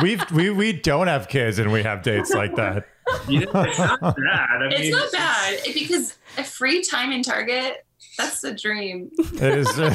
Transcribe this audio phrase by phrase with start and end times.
[0.00, 2.86] We've we we don't have kids and we have dates like that.
[3.28, 4.16] Yeah, it's not bad.
[4.62, 7.84] I It's mean, not bad because a free time in Target,
[8.16, 9.10] that's the dream.
[9.18, 9.78] It is.
[9.78, 9.94] uh,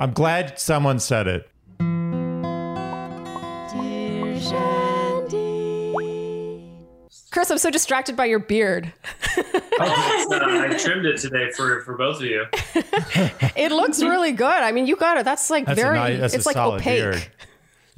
[0.00, 1.48] I'm glad someone said it.
[7.30, 8.92] Chris, I'm so distracted by your beard.
[9.36, 9.42] uh,
[9.80, 12.44] I trimmed it today for for both of you.
[13.56, 14.46] It looks really good.
[14.46, 15.24] I mean, you got it.
[15.24, 15.96] That's like That's very.
[15.96, 17.00] nice, that's it's a like solid opaque.
[17.02, 17.26] beard.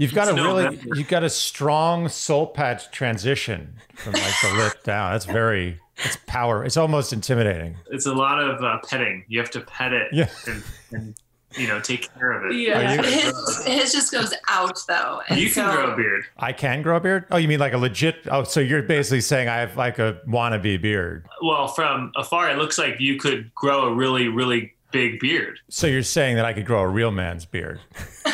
[0.00, 4.32] You've got a No, really, that's- you've got a strong soul patch transition from like
[4.42, 5.12] the lip down.
[5.12, 6.64] That's very, it's power.
[6.64, 7.76] It's almost intimidating.
[7.90, 9.24] It's a lot of uh, petting.
[9.28, 10.30] You have to pet it Yeah.
[10.46, 11.14] and, and
[11.58, 12.56] you know take care of it.
[12.56, 12.94] Yeah.
[12.94, 15.20] you- His, his just goes out though.
[15.28, 16.24] And You can grow a beard.
[16.38, 17.26] I can grow a beard.
[17.30, 18.20] Oh, you mean like a legit?
[18.30, 21.26] Oh, so you're basically saying I have like a wannabe beard.
[21.42, 25.58] Well, from afar, it looks like you could grow a really, really big beard.
[25.68, 27.80] So you're saying that I could grow a real man's beard?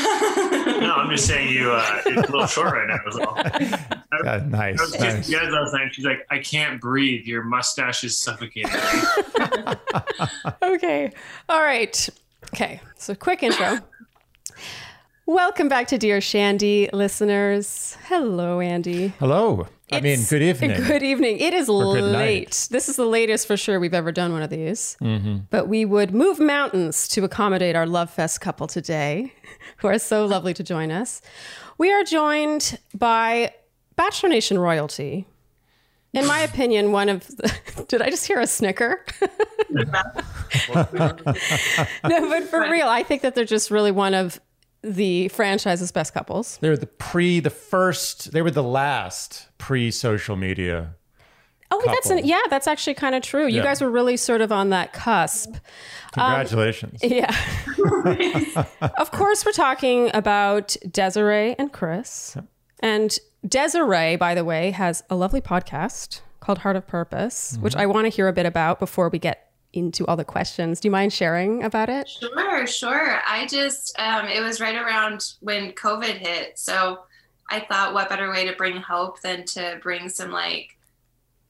[0.67, 1.73] No, I'm just saying you.
[1.73, 2.99] Uh, it's a little short right now.
[3.09, 3.39] Is all.
[4.25, 4.79] Yeah, nice.
[4.79, 5.29] I was kissing nice.
[5.29, 5.95] you guys last night.
[5.95, 7.27] She's like, I can't breathe.
[7.27, 8.71] Your mustache is suffocating.
[10.63, 11.13] Okay.
[11.49, 12.09] All right.
[12.55, 12.81] Okay.
[12.97, 13.79] So, quick intro.
[15.29, 17.99] Welcome back to Dear Shandy listeners.
[18.05, 19.09] Hello, Andy.
[19.19, 19.67] Hello.
[19.91, 20.81] I mean, good evening.
[20.85, 21.41] Good evening.
[21.41, 22.13] It is late.
[22.13, 22.69] night.
[22.71, 24.97] This is the latest for sure we've ever done one of these.
[25.01, 25.39] Mm-hmm.
[25.51, 29.33] But we would move mountains to accommodate our Love Fest couple today,
[29.79, 31.21] who are so lovely to join us.
[31.77, 33.53] We are joined by
[33.97, 35.27] Bachelor Nation royalty.
[36.13, 37.53] In my opinion, one of the,
[37.89, 39.05] did I just hear a snicker?
[39.71, 39.85] no,
[40.73, 44.41] but for real, I think that they're just really one of
[44.87, 46.59] the franchise's best couples.
[46.59, 48.33] They were the pre, the first.
[48.33, 50.95] They were the last pre-social media.
[51.71, 53.47] Oh, that's an, yeah, that's actually kind of true.
[53.47, 53.65] You Yeah.
[53.65, 55.55] guys were really sort of on that cusp.
[55.55, 55.61] Um,
[56.13, 57.01] Congratulations.
[57.03, 57.35] Yeah.
[58.99, 62.37] of course, we're talking about Desiree and Chris.
[62.81, 67.83] And Desiree, by the way, has a lovely podcast called Heart of Purpose, which mm-hmm.
[67.83, 69.46] I want to hear a bit about before we get
[69.77, 70.81] into all the questions.
[70.81, 72.09] Do you mind sharing about it?
[72.09, 73.21] Sure, sure.
[73.27, 76.59] I just, um, it was right around when COVID hit.
[76.59, 77.01] So
[77.51, 80.77] I thought, what better way to bring hope than to bring some like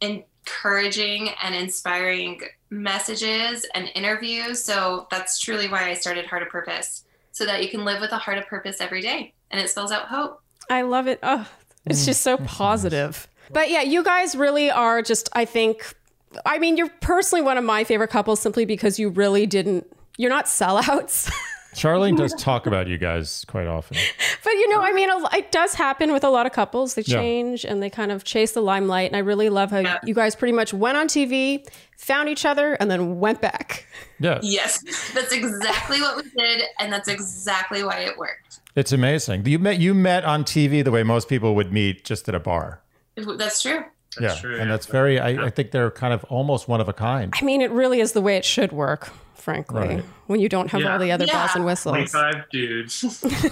[0.00, 2.41] encouraging and inspiring
[2.71, 4.62] messages and interviews.
[4.62, 8.12] So that's truly why I started Heart of Purpose, so that you can live with
[8.12, 10.43] a heart of purpose every day and it spells out hope.
[10.69, 11.21] I love it.
[11.23, 11.49] Oh,
[11.84, 13.29] it's just so positive.
[13.53, 15.95] But yeah, you guys really are just, I think,
[16.44, 19.87] I mean, you're personally one of my favorite couples simply because you really didn't,
[20.19, 21.31] you're not sellouts.
[21.75, 23.98] Charlene does talk about you guys quite often.
[24.42, 26.94] But you know, I mean, it does happen with a lot of couples.
[26.94, 27.19] They Yeah.
[27.19, 29.09] change and they kind of chase the limelight.
[29.10, 31.66] And I really love how you guys pretty much went on TV,
[31.98, 33.84] found each other, and then went back.
[34.19, 34.82] Yeah, Yes,
[35.12, 38.60] that's exactly what we did, and that's exactly why it worked.
[38.75, 39.44] it's amazing.
[39.44, 42.41] You met you met on TV the way most people would meet just at a
[42.41, 42.81] bar.
[43.16, 43.84] That's true.
[44.21, 44.65] Yeah, true, and yeah.
[44.66, 45.19] that's very.
[45.21, 47.32] I, I think they're kind of almost one of a kind.
[47.41, 50.04] I mean, it really is the way it should work, frankly, Right.
[50.27, 50.93] when you don't have Yeah.
[50.93, 52.10] all the other bells and whistles.
[52.10, 53.03] 25 dudes.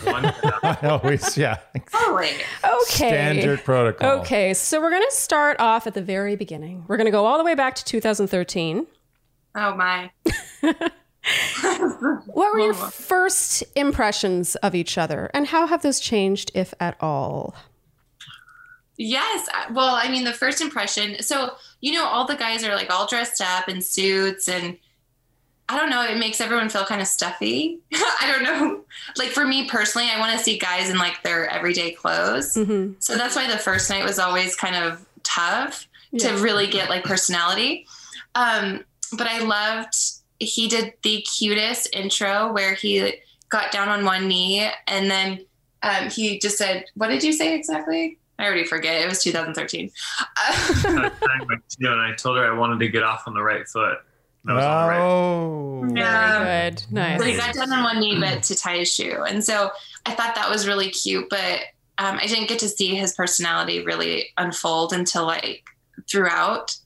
[0.04, 0.32] One
[0.82, 1.58] always, yeah,
[1.92, 2.30] Totally.
[2.64, 3.08] Okay.
[3.08, 4.20] standard protocol.
[4.20, 6.84] Okay, so we're going to start off at the very beginning.
[6.88, 8.86] We're going to go all the way back to 2013.
[9.56, 10.10] Oh my.
[12.26, 16.96] What were your first impressions of each other, and how have those changed, if at
[17.00, 17.54] all?
[18.96, 19.48] Yes.
[19.72, 21.22] Well, I mean, the first impression.
[21.22, 24.78] So, you know, all the guys are like all dressed up in suits, and
[25.68, 27.78] I don't know, it makes everyone feel kind of stuffy.
[27.94, 28.84] I don't know.
[29.16, 32.54] Like for me personally, I want to see guys in like their everyday clothes.
[32.54, 36.36] hmm So that's why the first night was always kind of tough Yeah.
[36.36, 37.86] to really get like personality.
[38.34, 38.84] Um,
[39.16, 39.94] but I loved
[40.40, 43.14] he did the cutest intro where he
[43.48, 45.46] got down on one knee and then
[45.82, 49.02] um, he just said, "What did you say exactly?" I already forget.
[49.02, 49.90] It was 2013.
[50.20, 53.34] Uh, I time with Tio and I told her I wanted to get off on
[53.34, 53.98] the right foot.
[54.46, 55.00] I was on right.
[55.00, 56.44] Oh, Yeah.
[56.44, 56.84] Very good.
[56.90, 57.18] Nice.
[57.18, 59.70] But he got down on one knee, but to tie his shoe, and so
[60.04, 61.30] I thought that was really cute.
[61.30, 61.60] But
[61.96, 65.64] um, I didn't get to see his personality really unfold until like
[66.10, 66.76] throughout.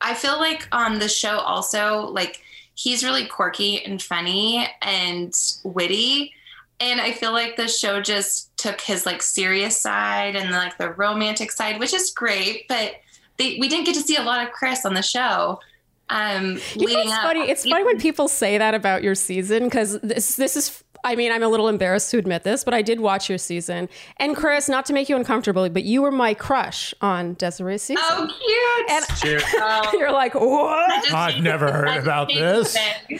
[0.00, 2.42] I feel like on the show also like
[2.74, 5.32] he's really quirky and funny and
[5.64, 6.34] witty,
[6.80, 10.90] and I feel like the show just took his like serious side and like the
[10.90, 12.66] romantic side, which is great.
[12.68, 12.92] But
[13.36, 15.60] they, we didn't get to see a lot of Chris on the show.
[16.10, 17.22] Um, You know, it's up.
[17.22, 17.50] funny.
[17.50, 20.82] It's funny when people say that about your season because this this is.
[21.04, 23.88] I mean, I'm a little embarrassed to admit this, but I did watch your season.
[24.16, 28.02] And Chris, not to make you uncomfortable, but you were my crush on Desiree's season.
[28.08, 28.90] Oh, cute!
[28.90, 29.44] And Cheers.
[29.60, 29.90] Oh.
[29.96, 31.12] you're like, what?
[31.14, 32.76] I've never heard about this.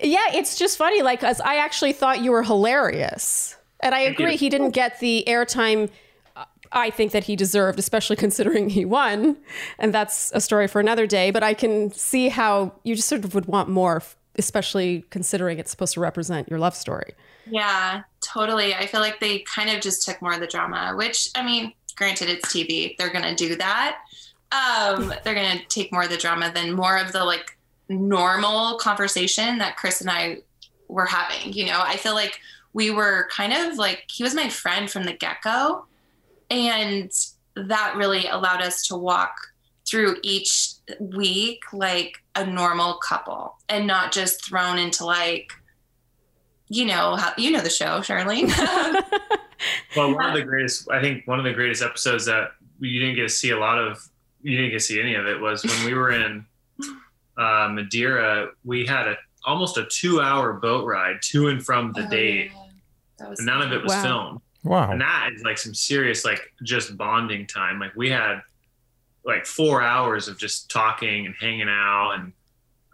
[0.00, 0.08] it.
[0.08, 1.02] Yeah, it's just funny.
[1.02, 3.56] Like, 'cause I actually thought you were hilarious.
[3.80, 5.88] And I agree, he didn't get the airtime
[6.36, 9.36] uh, I think that he deserved, especially considering he won.
[9.78, 11.30] And that's a story for another day.
[11.30, 14.02] But I can see how you just sort of would want more,
[14.36, 17.14] especially considering it's supposed to represent your love story.
[17.46, 18.74] Yeah, totally.
[18.74, 21.72] I feel like they kind of just took more of the drama, which I mean,
[21.96, 22.96] granted it's TV.
[22.98, 23.98] They're going to do that.
[24.52, 27.56] Um, they're going to take more of the drama than more of the like
[27.94, 30.38] normal conversation that Chris and I
[30.88, 31.52] were having.
[31.52, 32.40] You know, I feel like
[32.72, 35.84] we were kind of like he was my friend from the get-go
[36.50, 37.10] and
[37.56, 39.34] that really allowed us to walk
[39.86, 45.50] through each week like a normal couple and not just thrown into like
[46.68, 48.48] you know how you know the show charlene
[49.96, 53.16] Well, one of the greatest, I think, one of the greatest episodes that you didn't
[53.16, 54.06] get to see a lot of,
[54.42, 56.46] you didn't get to see any of it was when we were in
[57.36, 58.48] uh, Madeira.
[58.64, 62.62] We had a almost a two-hour boat ride to and from the Oh, date, yeah.
[63.18, 64.02] That was none of it was Wow.
[64.02, 64.40] filmed.
[64.64, 64.90] Wow.
[64.92, 67.78] And that is like some serious, like just bonding time.
[67.80, 68.40] Like we had
[69.24, 72.12] like four hours of just talking and hanging out.
[72.18, 72.32] And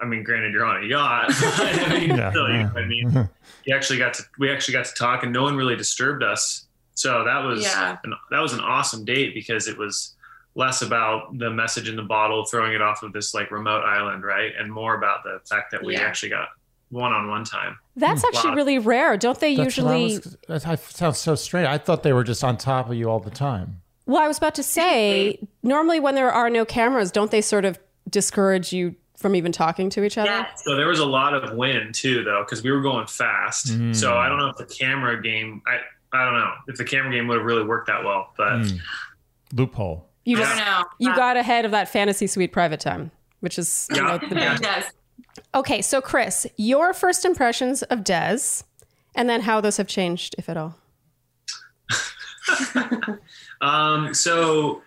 [0.01, 1.27] I mean, granted, you're on a yacht.
[1.31, 2.31] I mean, Yeah.
[2.31, 3.29] still, you- I mean,
[3.65, 6.67] you actually got to we actually got to talk and no one really disturbed us
[6.95, 7.97] so that was Yeah.
[8.05, 10.15] an, that was an awesome date because it was
[10.57, 14.25] less about the message in the bottle throwing it off of this like remote island
[14.25, 16.01] right and more about the fact that we Yeah.
[16.01, 16.49] actually got
[16.91, 18.57] one-on-one time That's actually Wow.
[18.57, 19.17] really rare.
[19.17, 20.05] Don't they That's usually?
[20.17, 21.67] was- that I- sounds so strange.
[21.69, 23.81] I thought they were just on top of you all the time.
[24.07, 27.65] Well, I was about to say, normally when there are no cameras, don't they sort
[27.65, 27.79] of
[28.09, 30.29] discourage you from even talking to each other?
[30.31, 33.67] yeah so there was a lot of wind too though because we were going fast
[33.69, 33.97] Mm.
[33.97, 35.79] so i don't know if the camera game i
[36.17, 38.79] i don't know if the camera game would have really worked that well but Mm.
[39.55, 40.07] Loophole.
[40.27, 43.59] You just don't know you Uh, got ahead of that fantasy suite private time, which
[43.59, 44.59] is you know, the Yeah.
[44.63, 44.93] yes
[45.55, 45.83] okay.
[45.83, 48.63] So, Chris, your first impressions of Des,
[49.15, 50.77] and then how those have changed, if at all.
[53.63, 54.83] Um, so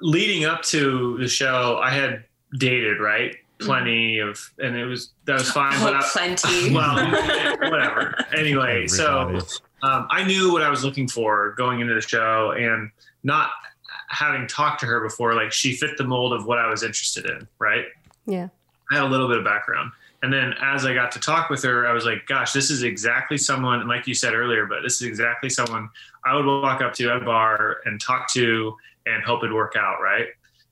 [0.00, 2.24] leading up to the show, I had
[2.58, 3.36] dated, right?
[3.60, 5.72] Plenty of, and it was, that was fine.
[5.80, 6.96] but oh, I, plenty well,
[7.70, 8.16] whatever.
[8.36, 9.38] Anyway, so
[9.84, 12.90] um, I knew what I was looking for going into the show and
[13.22, 13.50] not
[14.16, 17.26] having talked to her before, like she fit the mold of what I was interested
[17.26, 17.84] in, right?
[18.24, 18.48] Yeah.
[18.90, 19.92] I had a little bit of background.
[20.22, 22.82] And then as I got to talk with her, I was like, gosh, this is
[22.82, 25.90] exactly someone, like you said earlier, but this is exactly someone
[26.24, 28.74] I would walk up to at a bar and talk to
[29.04, 30.26] and hope it'd work out, right?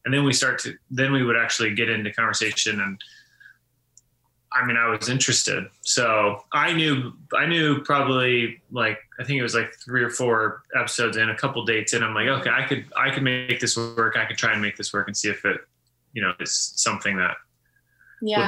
[0.04, 3.00] And then we start to, then we would actually get into conversation and
[4.54, 5.64] I mean, I was interested.
[5.82, 10.62] So I knew, I knew probably like, I think it was like three or four
[10.78, 12.02] episodes in, a couple dates in.
[12.02, 14.16] I'm like, okay, I could, I could make this work.
[14.16, 15.60] I could try and make this work and see if it,
[16.12, 17.36] you know, is something that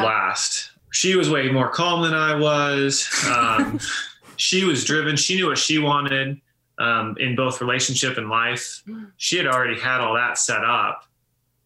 [0.00, 0.70] would last.
[0.92, 3.08] She was way more calm than I was.
[3.28, 3.80] Um,
[4.36, 5.16] she was driven.
[5.16, 6.40] She knew what she wanted
[6.78, 8.82] um, in both relationship and life.
[9.16, 11.02] She had already had all that set up.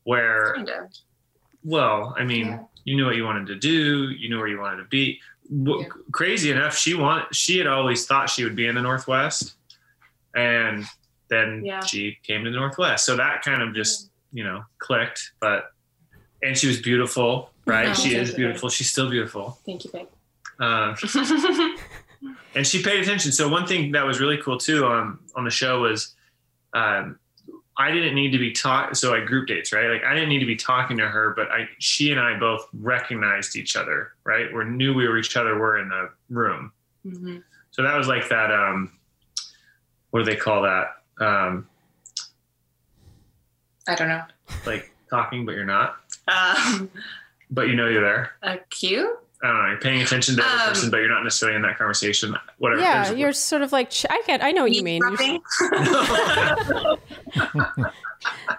[0.05, 0.91] Where, kind of
[1.63, 2.65] well, I mean, Yeah.
[2.91, 4.11] You knew what you wanted to do.
[4.11, 5.21] You knew where you wanted to be.
[5.49, 5.85] Yeah.
[6.11, 7.33] Crazy enough, she want.
[7.35, 9.55] She had always thought she would be in the Northwest,
[10.35, 10.85] and
[11.29, 11.85] then Yeah.
[11.85, 13.07] she came to the Northwest.
[13.07, 15.21] So that kind of just you know clicked.
[15.41, 15.71] But
[16.43, 17.91] and she was beautiful, right?
[17.91, 18.69] Oh, she is beautiful.
[18.71, 19.59] She's still beautiful.
[19.65, 20.09] thank you babe
[20.59, 20.97] Uh,
[22.57, 23.31] and she paid attention.
[23.31, 26.17] So one thing that was really cool too on on the show was
[26.75, 27.20] um,
[27.81, 28.97] I didn't need to be taught.
[28.99, 29.89] So I group dates, right?
[29.91, 32.69] Like I didn't need to be talking to her, but I she and I both
[32.75, 34.53] recognized each other, right?
[34.53, 36.73] Or knew we were each other were in the room.
[37.07, 37.43] Mhm.
[37.71, 38.51] So that was like that.
[38.53, 38.93] Um,
[40.11, 40.97] what do they call that?
[41.21, 41.67] Um,
[43.89, 44.25] i don't know
[44.67, 45.97] like talking, but you're not.
[46.29, 46.91] um
[47.51, 48.33] But you know you're there.
[48.43, 49.69] a cue I don't know.
[49.71, 52.37] You're paying attention to the Um, person, but you're not necessarily in that conversation.
[52.59, 52.83] Whatever.
[52.83, 54.45] Yeah, There's- you're sort of like ch- I get.
[54.45, 55.01] I know what you mean.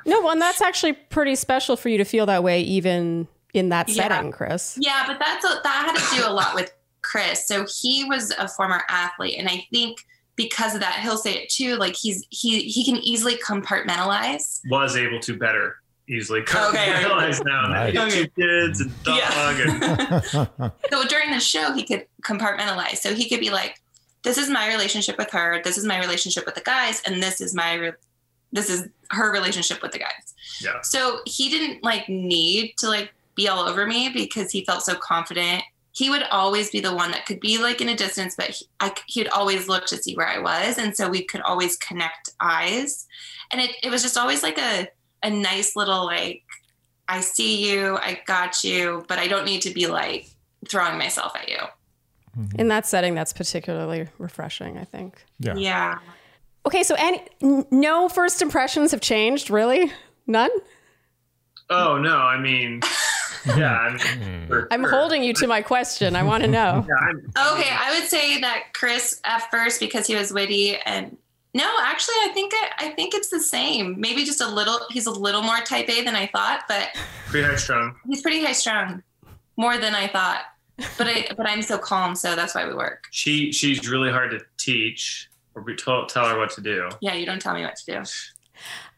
[0.05, 3.69] No, well, and that's actually pretty special for you to feel that way, even in
[3.69, 4.07] that Yeah.
[4.07, 4.75] setting, Chris.
[4.81, 6.73] Yeah, but that's a, that had to do a lot with
[7.03, 7.47] Chris.
[7.47, 9.99] So he was a former athlete, and I think
[10.35, 11.75] because of that, he'll say it too.
[11.75, 14.61] Like he's he he can easily compartmentalize.
[14.69, 15.75] was able to better
[16.11, 16.97] easily Okay.
[16.99, 18.23] realize now that he had Okay.
[18.25, 20.21] two kids and dog Yeah.
[20.59, 22.97] and So during the show, he could compartmentalize.
[22.97, 23.81] So he could be like,
[24.23, 25.61] "This is my relationship with her.
[25.63, 27.93] This is my relationship with the guys, and this is my re-
[28.51, 30.81] this is her relationship with the guys." Yeah.
[30.83, 34.95] So he didn't like need to like be all over me because he felt so
[34.95, 35.63] confident.
[35.93, 38.65] He would always be the one that could be like in a distance, but he,
[38.79, 42.29] I, he'd always look to see where I was, and so we could always connect
[42.39, 43.07] eyes.
[43.51, 44.87] And it, it was just always like a
[45.23, 46.43] a nice little like,
[47.07, 50.29] I see you, I got you, but I don't need to be like
[50.69, 51.57] throwing myself at you.
[52.37, 52.59] Mm-hmm.
[52.59, 55.23] In that setting, that's particularly refreshing, I think.
[55.39, 55.55] Yeah.
[55.55, 55.99] Yeah.
[56.65, 57.21] Okay, so any
[57.71, 59.91] no first impressions have changed, really?
[60.27, 60.51] None?
[61.69, 62.81] Oh no, I mean,
[63.45, 64.47] yeah, I mean, mm.
[64.47, 64.91] for I'm sure.
[64.91, 66.15] holding you to my question.
[66.15, 66.85] I want to know.
[67.35, 71.17] Yeah, Okay, I would say that Chris at first because he was witty and
[71.53, 73.99] no, actually, I think I, I think it's the same.
[73.99, 74.79] Maybe just a little.
[74.89, 76.89] He's a little more type A than I thought, but
[77.27, 77.95] pretty high strung.
[78.07, 79.03] he's pretty high strung,
[79.57, 80.43] more than I thought.
[80.97, 83.05] But I but I'm so calm, so that's why we work.
[83.11, 86.89] She she's really hard to teach or be told, tell her what to do.
[87.01, 88.05] Yeah, you don't tell me what to do.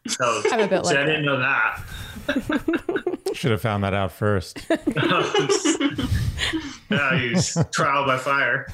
[0.07, 1.81] So, I'm a bit like I didn't know that.
[3.33, 4.59] Should have found that out first.
[6.89, 8.67] yeah, he's trial by fire.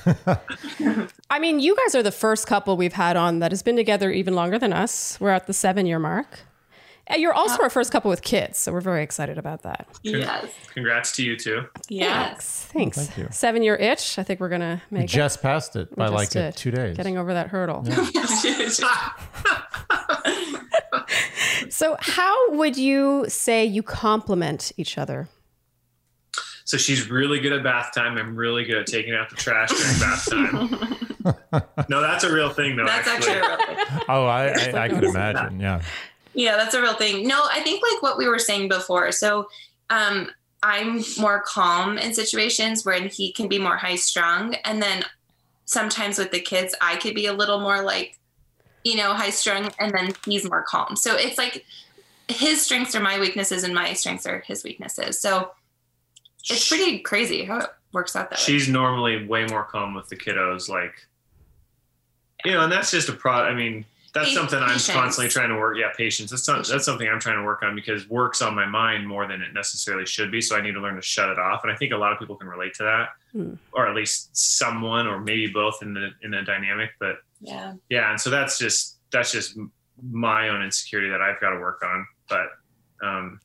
[1.29, 4.11] I mean, you guys are the first couple we've had on that has been together
[4.11, 5.19] even longer than us.
[5.19, 6.39] We're at the seven year mark.
[7.11, 9.87] And you're also our first couple with kids, so we're very excited about that.
[10.03, 10.45] Yes.
[10.75, 11.63] Congrats to you too.
[11.87, 12.67] Yes.
[12.71, 12.97] Thanks.
[13.07, 13.27] thank you.
[13.31, 14.19] Seven year itch.
[14.19, 15.13] I think we're gonna We make it.
[15.13, 16.57] just passed it by We like just uh, did.
[16.57, 16.95] two days.
[16.97, 17.83] Getting over that hurdle.
[21.69, 25.27] So, how would you say you complement each other?
[26.69, 28.17] So she's really good at bath time.
[28.17, 31.85] I'm really good at taking out the trash during bath time.
[31.89, 32.85] no, that's a real thing though.
[32.85, 33.77] That's actually a real thing.
[34.07, 35.59] oh, I, I, I could imagine.
[35.59, 35.81] Yeah.
[36.35, 37.27] Yeah, that's a real thing.
[37.27, 39.11] No, I think like what we were saying before.
[39.11, 39.49] So
[39.89, 40.29] um
[40.61, 44.55] I'm more calm in situations where he can be more high strung.
[44.65, 45.05] And then
[45.65, 48.19] sometimes with the kids, I could be a little more like,
[48.83, 50.95] you know, high strung and then he's more calm.
[50.95, 51.65] So it's like
[52.27, 55.19] his strengths are my weaknesses and my strengths are his weaknesses.
[55.19, 55.51] So
[56.49, 58.43] it's pretty crazy how it works out that way.
[58.43, 60.93] She's normally way more calm with the kiddos, like
[62.45, 63.33] you know, and that's just a pro.
[63.33, 63.83] I mean,
[64.13, 65.77] that's Pa- something I'm constantly trying to work.
[65.77, 66.31] Yeah, patience.
[66.31, 69.27] That's not, that's something I'm trying to work on because work's on my mind more
[69.27, 70.39] than it necessarily should be.
[70.39, 71.63] So I need to learn to shut it off.
[71.63, 73.55] And I think a lot of people can relate to that, Hmm.
[73.73, 76.91] or at least someone, or maybe both in the in the dynamic.
[76.99, 77.73] But Yeah.
[77.89, 79.57] yeah, and so that's just that's just
[80.11, 82.05] my own insecurity that I've got to work on.
[82.27, 82.47] But
[83.05, 83.39] um,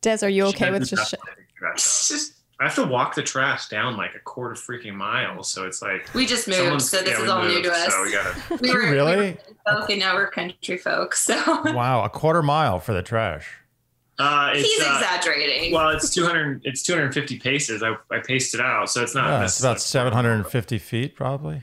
[0.00, 1.10] Des, are you okay with just?
[1.10, 2.32] Sh- I think trash out.
[2.60, 6.12] I have to walk the trash down like a quarter freaking mile, so it's like
[6.14, 7.92] We just moved, so this yeah, is we all new to us.
[7.92, 8.36] So we gotta.
[8.50, 9.16] we Do you were we really?
[9.66, 11.14] were folk and now we're country folk.
[11.16, 11.34] So
[11.72, 13.48] Wow, a quarter mile for the trash.
[14.18, 15.72] Uh, it's, he's uh, exaggerating.
[15.72, 16.60] Well, it's 200.
[16.64, 17.82] It's 250 paces.
[17.82, 19.26] I, I paced it out, so it's not.
[19.26, 21.62] Yeah, it's about 750 feet, probably.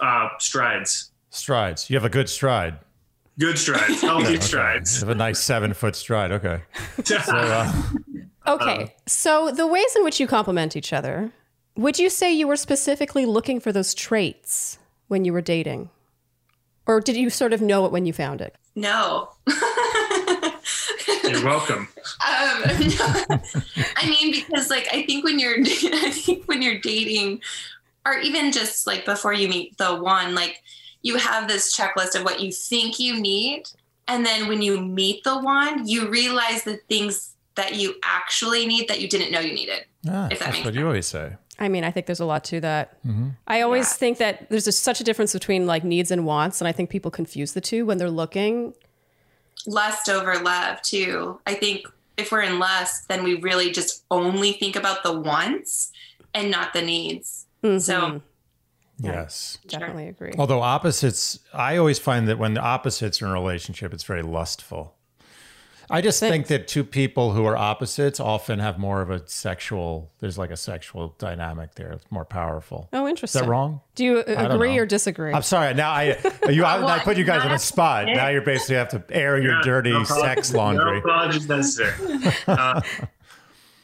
[0.00, 1.10] Uh, strides.
[1.30, 1.90] Strides.
[1.90, 2.78] You have a good stride.
[3.38, 4.00] Good strides.
[4.02, 4.94] Healthy You strides.
[5.00, 6.32] You have a nice seven foot stride.
[6.32, 6.62] Okay.
[7.04, 7.72] So, uh,
[8.48, 11.30] okay, so the ways in which you complement each other,
[11.76, 15.90] would you say you were specifically looking for those traits when you were dating,
[16.86, 18.56] or did you sort of know it when you found it?
[18.74, 19.30] no.
[21.24, 21.88] You're welcome.
[22.26, 23.40] Um, no.
[23.96, 27.40] I mean, because like I think when you're, I think when you're dating,
[28.08, 30.62] or even just like before you meet the one, like
[31.02, 33.64] you have this checklist of what you think you need,
[34.06, 38.88] and then when you meet the one, you realize the things that you actually need
[38.88, 39.84] that you didn't know you needed.
[40.08, 41.36] ah, If that that's makes what you always say.
[41.60, 42.98] I mean, I think there's a lot to that.
[43.48, 43.94] I always Yeah.
[43.94, 46.88] think that there's just such a difference between like needs and wants, and I think
[46.88, 48.74] people confuse the two when they're looking.
[49.66, 51.40] Lust over love too.
[51.46, 51.86] I think
[52.16, 55.90] if we're in lust, then we really just only think about the wants
[56.32, 57.46] and not the needs.
[57.78, 58.22] So Mhm.
[59.00, 59.06] Mm-hmm.
[59.06, 59.58] Yes.
[59.68, 60.32] definitely agree.
[60.38, 64.22] Although opposites, I always find that when the opposites are in a relationship, it's very
[64.22, 64.94] lustful.
[65.90, 70.10] I just think that two people who are opposites often have more of a sexual,
[70.18, 71.92] there's like a sexual dynamic there.
[71.92, 72.88] It's more powerful.
[72.92, 73.40] Oh, interesting.
[73.40, 73.42] Is interesting.
[73.42, 73.80] that wrong?
[73.94, 75.32] Do you uh, agree or disagree?
[75.32, 75.72] I'm sorry.
[75.74, 76.18] Now I
[76.50, 78.04] you I, I put you guys on a spot.
[78.06, 81.00] Now you basically have to air your Yeah, dirty no sex laundry.
[81.00, 81.94] No apologies necessary.
[82.46, 82.82] Uh,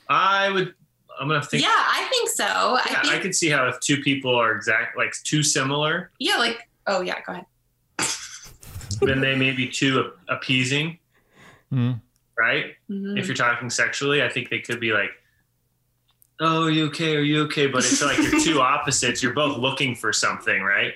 [0.08, 0.74] I would.
[1.20, 1.62] I'm gonna think.
[1.62, 2.44] yeah, I think so.
[2.44, 6.10] I Yeah, think I could see how if two people are exact, like too similar,
[6.18, 7.46] yeah, like oh yeah, go ahead.
[9.00, 10.98] then they may be too appeasing,
[11.72, 12.00] Mhm.
[12.38, 12.74] right?
[12.90, 13.18] Mhm.
[13.18, 15.10] If you're talking sexually, I think they could be like,
[16.40, 17.16] "Oh, are you okay?
[17.16, 19.22] Are you okay?" But it's like you're two opposites.
[19.22, 20.94] You're both looking for something, right?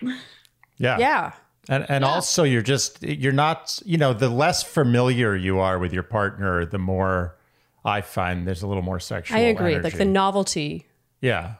[0.78, 0.98] Yeah.
[0.98, 1.32] yeah.
[1.68, 5.92] And and also you're just you're not you know the less familiar you are with
[5.92, 7.36] your partner, the more
[7.88, 9.36] I find there's a little more sexual.
[9.36, 9.78] I agree.
[9.78, 10.86] Like the novelty
[11.20, 11.54] yeah.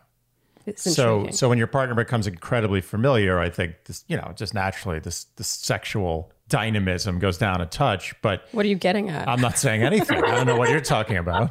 [0.66, 4.54] is So so when your partner becomes incredibly familiar, I think this you know just
[4.54, 8.14] naturally this this sexual dynamism goes down a touch.
[8.22, 9.28] But what are you getting at?
[9.28, 10.22] I'm not saying anything.
[10.22, 11.50] I don't know what you're talking about.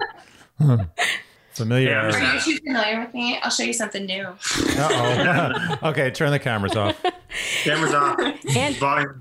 [1.57, 2.17] Familiarity.
[2.17, 3.39] Are you too familiar with me?
[3.41, 4.25] I'll show you something new.
[4.25, 5.89] Uh oh.
[5.89, 7.01] okay, turn the cameras off.
[7.63, 8.19] Cameras off.
[8.55, 9.17] And- Volume.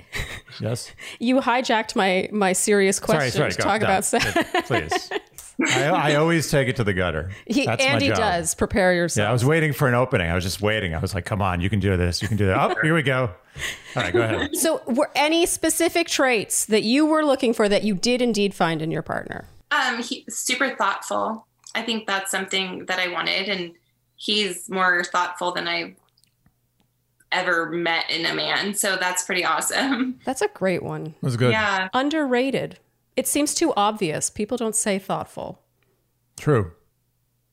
[0.60, 0.92] Yes.
[1.18, 3.52] you hijacked my my serious Sorry, question sorry.
[3.52, 4.26] to Go, talk no, about sex.
[4.66, 5.10] Please.
[5.64, 7.30] I, I always take it to the gutter.
[7.46, 8.16] He, That's my Andy job.
[8.16, 8.54] does.
[8.54, 9.24] Prepare yourself.
[9.24, 10.30] Yeah, I was waiting for an opening.
[10.30, 10.94] I was just waiting.
[10.94, 12.20] I was like, "Come on, you can do this.
[12.20, 13.30] You can do that." Oh, here we go.
[13.96, 14.50] All right, go ahead.
[14.56, 18.82] So, were any specific traits that you were looking for that you did indeed find
[18.82, 19.46] in your partner?
[19.70, 21.46] Um, he super thoughtful.
[21.74, 23.72] I think that's something that I wanted, and
[24.16, 25.94] he's more thoughtful than I've
[27.32, 28.74] ever met in a man.
[28.74, 30.18] So that's pretty awesome.
[30.24, 31.14] That's a great one.
[31.22, 31.50] That's good.
[31.52, 31.88] Yeah.
[31.92, 32.78] Underrated.
[33.16, 34.28] It seems too obvious.
[34.30, 35.62] People don't say thoughtful.
[36.36, 36.72] True.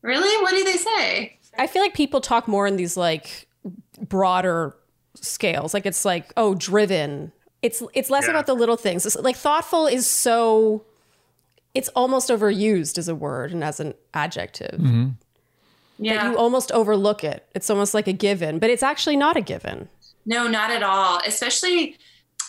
[0.02, 0.42] Really?
[0.44, 1.40] What do they say?
[1.58, 3.48] I feel like people talk more in these like
[4.02, 4.76] broader
[5.16, 5.74] scales.
[5.74, 7.32] Like it's like, oh, driven.
[7.62, 8.32] It's it's less Yeah.
[8.32, 9.06] about the little things.
[9.06, 10.84] It's like thoughtful is so
[11.74, 14.80] it's almost overused as a word and as an adjective.
[14.80, 15.04] Mm-hmm.
[15.06, 15.16] that
[16.06, 16.32] Yeah.
[16.32, 17.48] you almost overlook it.
[17.56, 19.88] It's almost like a given, but it's actually not a given.
[20.26, 21.20] No, not at all.
[21.26, 21.98] Especially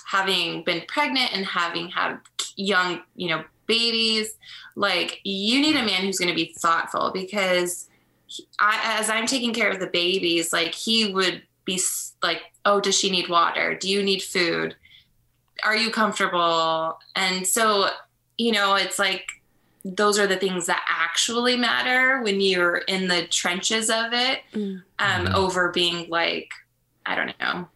[0.06, 2.18] having been pregnant and having had
[2.56, 4.34] young, you know, babies.
[4.76, 7.88] Like you need a man who's going to be thoughtful because
[8.26, 11.80] he- I, as I'm taking care of the babies, like he would be
[12.22, 13.74] like, "Oh, does she need water?
[13.74, 14.76] Do you need food?
[15.62, 17.88] Are you comfortable?" And so,
[18.36, 19.26] you know, it's like
[19.86, 24.40] those are the things that actually matter when you're in the trenches of it
[24.98, 26.50] um, over being like,
[27.04, 27.68] I don't know,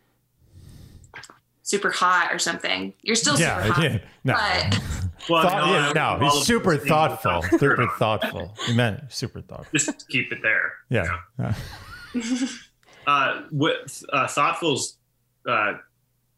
[1.68, 2.92] super hot or something.
[3.02, 3.82] You're still super hot.
[3.82, 3.98] yeah.
[4.24, 4.34] No.
[4.34, 4.80] But
[5.28, 7.42] Well, Thought- no, yeah, no, he's super thoughtful.
[7.58, 8.54] Super thoughtful.
[8.66, 9.66] He meant super thoughtful.
[9.76, 10.72] Just keep it there.
[10.90, 11.18] Yeah.
[11.38, 11.54] Yeah.
[13.06, 14.98] Uh, with uh, thoughtful's
[15.48, 15.74] uh,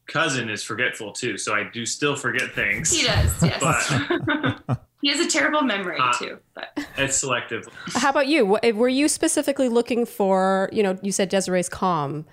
[0.07, 2.93] cousin is forgetful too, so I do still forget things.
[2.93, 3.61] he does, yes.
[4.69, 6.39] But he has a terrible memory Uh, too.
[6.55, 7.67] But it's selective.
[7.95, 8.57] How about you?
[8.63, 12.25] Wh- Were you specifically looking for, you know, you said Desiree's calm.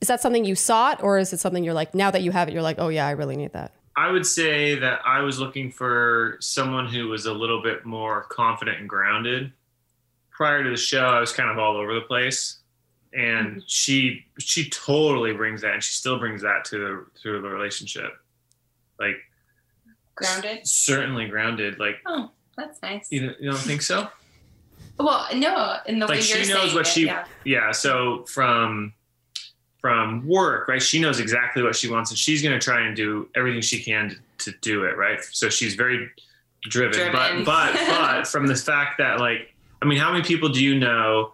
[0.00, 2.48] Is that something you sought or is it something you're like, now that you have
[2.48, 3.72] it, you're like, oh yeah, I really need that?
[3.96, 8.22] I would say that I was looking for someone who was a little bit more
[8.24, 9.52] confident and grounded.
[10.30, 12.60] Prior to the show, I was kind of all over the place,
[13.12, 13.58] and mm-hmm.
[13.66, 18.12] she she totally brings that, and she still brings that to the to the relationship.
[18.98, 19.16] Like
[20.14, 20.66] grounded.
[20.66, 21.78] certainly grounded.
[21.78, 23.08] Like Oh, that's nice.
[23.10, 24.08] you don't, you don't think so?
[24.98, 27.24] Well, no, in the way like you're she knows saying what it, she yeah.
[27.44, 28.94] yeah so from
[29.80, 32.94] from work right she knows exactly what she wants and she's going to try and
[32.96, 36.08] do everything she can to, to do it right so she's very
[36.64, 37.44] driven, Driven.
[37.44, 40.78] but but but from the fact that like i mean how many people do you
[40.78, 41.32] know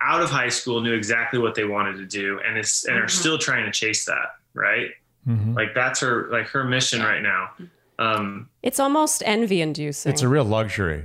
[0.00, 3.04] out of high school knew exactly what they wanted to do and it's and are
[3.06, 3.10] Mhm.
[3.10, 4.90] still trying to chase that right
[5.28, 5.54] Mhm.
[5.54, 7.50] like that's her like her mission right now
[7.98, 10.12] um It's almost envy inducing.
[10.12, 11.04] It's a real luxury.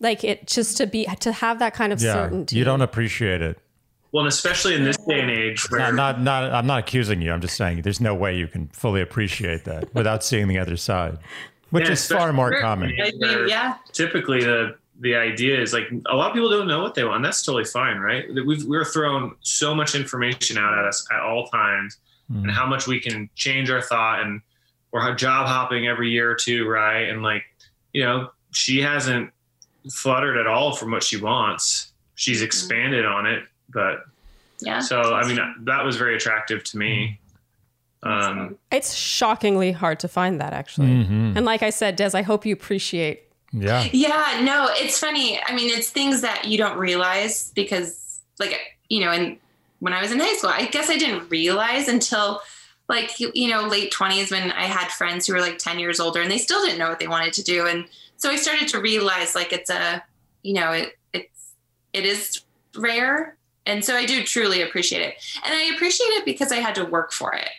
[0.00, 2.12] like it just to be, to have that kind of Yeah.
[2.14, 2.56] certainty.
[2.56, 3.58] You don't appreciate it.
[4.12, 7.20] Well and especially in this day and age where Not, not, not, I'm not accusing
[7.20, 7.32] you.
[7.32, 10.76] I'm just saying there's no way you can fully appreciate that without seeing the other
[10.76, 11.18] side,
[11.70, 13.48] which Yeah, is far more especially- common.
[13.48, 13.76] Yeah.
[13.92, 17.16] typically the the idea is like a lot of people don't know what they want
[17.16, 18.24] and that's totally fine right?
[18.44, 22.50] We've, we're thrown so much information out at us at all times and mm.
[22.50, 24.40] how much we can change our thought and
[24.90, 27.08] we're job hopping every year or two right?
[27.08, 27.44] And like
[27.92, 29.30] you know she hasn't
[29.92, 31.92] fluttered at all from what she wants.
[32.14, 32.46] She's mm-hmm.
[32.46, 34.04] expanded on it but
[34.60, 34.80] Yeah.
[34.80, 37.18] so i mean that was very attractive to me
[38.02, 40.86] um It's shockingly hard to find that actually.
[40.88, 41.36] Mhm.
[41.36, 43.24] And like I said, Des, I hope you appreciate.
[43.52, 43.88] Yeah.
[43.92, 45.40] Yeah, no, it's funny.
[45.42, 48.54] I mean, it's things that you don't realize because, like,
[48.88, 49.36] you know, and
[49.80, 52.40] when I was in high school, I guess I didn't realize until,
[52.88, 55.98] like, you, you know, late 20s when I had friends who were like 10 years
[55.98, 57.66] older and they still didn't know what they wanted to do.
[57.66, 60.04] And so I started to realize, like, it's a,
[60.42, 61.54] you know, it, it's,
[61.92, 62.42] it is
[62.76, 63.34] rare.
[63.68, 65.14] And so I do truly appreciate it.
[65.44, 67.50] And I appreciate it because I had to work for it.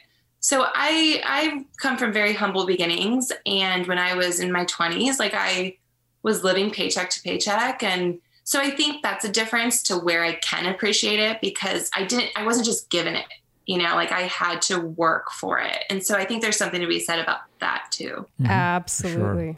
[0.41, 5.19] So I I come from very humble beginnings and when I was in my 20s
[5.19, 5.77] like I
[6.23, 10.35] was living paycheck to paycheck and so I think that's a difference to where I
[10.35, 13.25] can appreciate it because I didn't I wasn't just given it
[13.65, 16.81] you know like I had to work for it and so I think there's something
[16.81, 18.45] to be said about that too mm-hmm.
[18.45, 19.57] Absolutely.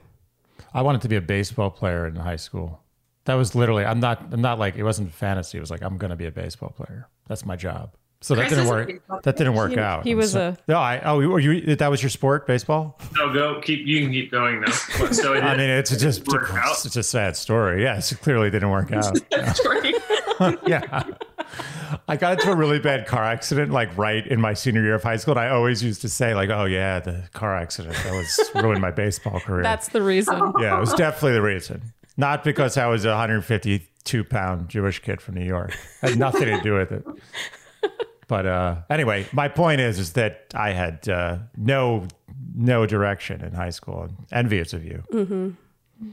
[0.73, 2.81] I wanted to be a baseball player in high school.
[3.25, 3.85] That was literally.
[3.85, 4.23] I'm not.
[4.31, 5.57] I'm not like it wasn't fantasy.
[5.57, 7.07] It was like I'm going to be a baseball player.
[7.27, 7.93] That's my job.
[8.23, 9.23] So that Chris didn't work.
[9.23, 10.03] That didn't work He- out.
[10.03, 10.99] he was so- a- No, I.
[11.03, 11.75] Oh, were you?
[11.75, 12.99] That was your sport, baseball.
[13.15, 14.71] no go keep you can keep going though
[15.11, 16.85] so it I mean, it's just work out?
[16.85, 17.81] it's a sad story.
[17.81, 19.17] Yes, it clearly didn't work out.
[20.67, 21.03] yeah.
[22.07, 25.03] I got into a really bad car accident like right in my senior year of
[25.03, 25.33] high school.
[25.37, 28.81] And I always used to say, like, oh, yeah, the car accident that was ruined
[28.81, 29.61] my baseball career.
[29.63, 30.53] That's the reason.
[30.59, 31.81] yeah, it was definitely the reason.
[32.17, 35.75] Not because I was a 152 pound Jewish kid from New York.
[36.01, 37.05] Had nothing to do with it.
[38.27, 42.07] But uh, anyway, my point is, is that I had uh, no
[42.55, 44.03] no direction in high school.
[44.03, 45.03] and Envious of you.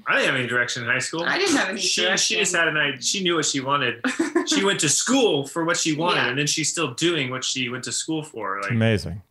[0.06, 1.22] I didn't have any direction in high school.
[1.24, 2.36] I didn't have any she, direction.
[2.36, 3.00] She just had an idea.
[3.00, 4.00] She knew what she wanted.
[4.46, 6.28] she went to school for what she wanted, Yeah.
[6.28, 8.60] and then she's still doing what she went to school for.
[8.62, 9.22] Like, Amazing.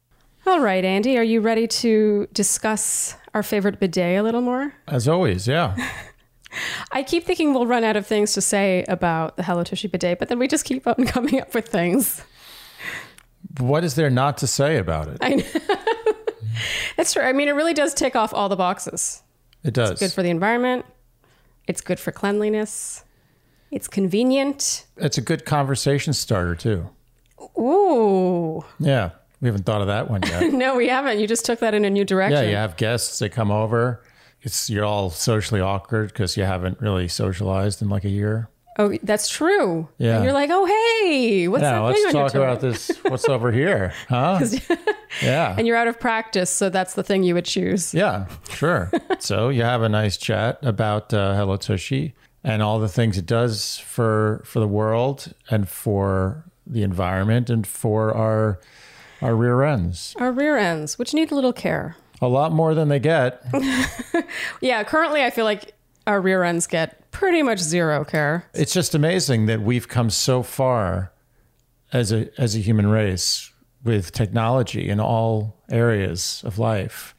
[0.46, 4.74] All right, Andy, are you ready to discuss our favorite bidet a little more?
[4.88, 5.76] As always, yeah.
[6.92, 10.20] I keep thinking we'll run out of things to say about the Hello Tushy bidet,
[10.20, 12.22] but then we just keep on coming up with things.
[13.60, 15.18] what is there not to say about it?
[15.22, 15.44] I know.
[16.98, 17.22] That's true.
[17.24, 19.22] I mean, it really does tick off all the boxes.
[19.64, 19.92] It does.
[19.92, 20.86] It's good for the environment.
[21.68, 23.04] It's good for cleanliness.
[23.70, 24.86] It's convenient.
[24.96, 26.90] it's a good conversation starter too.
[27.60, 28.64] Ooh.
[28.80, 29.12] Yeah.
[29.42, 30.52] We haven't thought of that one yet.
[30.54, 31.20] No, we haven't.
[31.20, 32.44] You just took that in a new direction.
[32.44, 34.02] yeah, you have guests that come over.
[34.48, 38.48] It's you're all socially awkward because you haven't really socialized in like a year.
[38.80, 39.90] Oh, that's true.
[39.98, 40.16] Yeah.
[40.16, 42.92] And you're like, oh, hey, what's yeah, that let's thing on your talk about this.
[43.04, 43.94] What's over here?
[44.08, 44.40] Huh?
[45.22, 45.56] Yeah.
[45.58, 47.94] And you're out of practice, so that's the thing you would choose.
[47.94, 48.92] Yeah, sure.
[49.20, 53.26] so you have a nice chat about uh, Hello Tushy and all the things it
[53.26, 58.60] does for for the world and for the environment and for our
[59.22, 60.14] our rear ends.
[60.20, 61.96] Our rear ends, which need a little care.
[62.22, 63.44] A lot more than they get.
[64.62, 65.74] Yeah, currently I feel like
[66.08, 68.46] our rear ends get pretty much zero care.
[68.54, 71.12] It's just amazing that we've come so far
[71.94, 73.52] as a as a human race
[73.84, 77.14] with technology in all areas of life.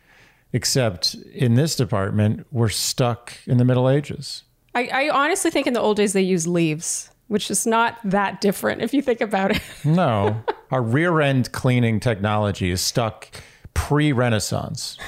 [0.53, 4.45] Except in this department, we're stuck in the Middle Ages.
[4.75, 8.41] I, I honestly think in the old days they used leaves, which is not that
[8.41, 9.63] different if you think about it.
[9.85, 13.29] No, our rear end cleaning technology is stuck
[13.79, 14.99] pre Renaissance.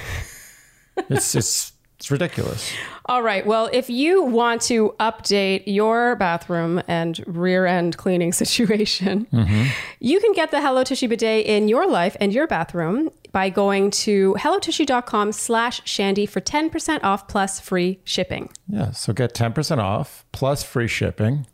[1.08, 2.70] It's it's it's ridiculous.
[3.06, 3.46] All right.
[3.46, 9.64] Well, if you want to update your bathroom and rear end cleaning situation, mm-hmm.
[9.98, 13.90] you can get the Hello Tushy bidet in your life and your bathroom by going
[13.92, 18.50] to hellotushy.com slash shandy for 10% off plus free shipping.
[18.68, 21.46] Yeah, so get ten percent off plus free shipping,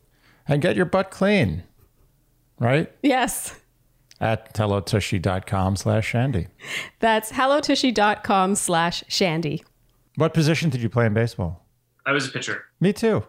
[0.48, 1.62] and get your butt clean.
[2.58, 3.60] Right Yes.
[4.20, 6.48] At hellotushy.com slash shandy.
[7.00, 9.62] That's hellotushy.com slash shandy.
[10.16, 11.64] What position did you play in baseball?
[12.06, 12.64] I was a pitcher.
[12.80, 13.24] Me too.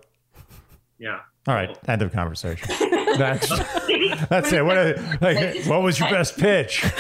[1.00, 1.20] Yeah.
[1.48, 2.68] All right, end of conversation.
[3.18, 3.48] That's
[4.28, 4.64] that's it.
[4.64, 6.86] What like, what was your best pitch?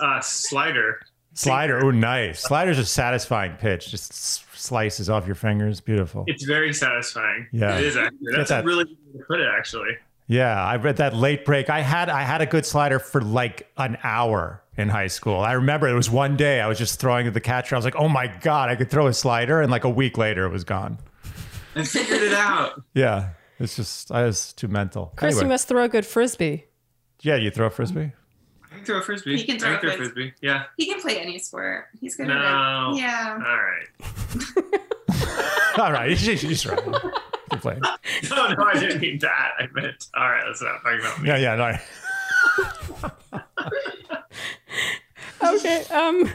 [0.00, 1.00] Uh, slider.
[1.34, 1.84] Slider.
[1.84, 2.40] Oh, nice.
[2.40, 3.90] Slider's a satisfying pitch.
[3.90, 4.12] Just
[4.58, 5.80] slices off your fingers.
[5.80, 6.24] Beautiful.
[6.26, 7.48] It's very satisfying.
[7.52, 7.76] Yeah.
[7.78, 8.18] It is actually.
[8.36, 9.90] That's that- a really good way to put it, actually.
[10.32, 11.68] Yeah, I read that late break.
[11.68, 15.40] I had I had a good slider for like an hour in high school.
[15.40, 17.74] I remember it was one day I was just throwing at the catcher.
[17.74, 20.16] I was like, "Oh my god, I could throw a slider!" And like a week
[20.16, 20.96] later, it was gone.
[21.76, 22.82] I figured it out.
[22.94, 25.12] Yeah, it's just I was too mental.
[25.16, 26.64] Chris, Anyway, you must throw a good frisbee.
[27.20, 28.12] yeah, you throw a frisbee.
[28.70, 29.36] I can throw a frisbee.
[29.36, 30.14] He can throw I a throw a frisbee.
[30.14, 30.34] frisbee.
[30.40, 30.64] Yeah.
[30.78, 31.88] He can play any sport.
[32.00, 32.34] He's good No.
[32.34, 33.00] at it.
[33.00, 33.38] Yeah.
[33.46, 34.80] All right.
[35.78, 36.78] All right, she's, she's right.
[37.50, 37.80] Keep playing.
[38.30, 39.52] No, no, I didn't mean that.
[39.58, 40.06] I meant.
[40.14, 41.28] All right, let's not talk about me.
[41.28, 41.78] Yeah, yeah, no.
[45.42, 45.84] Okay.
[45.90, 46.30] Um.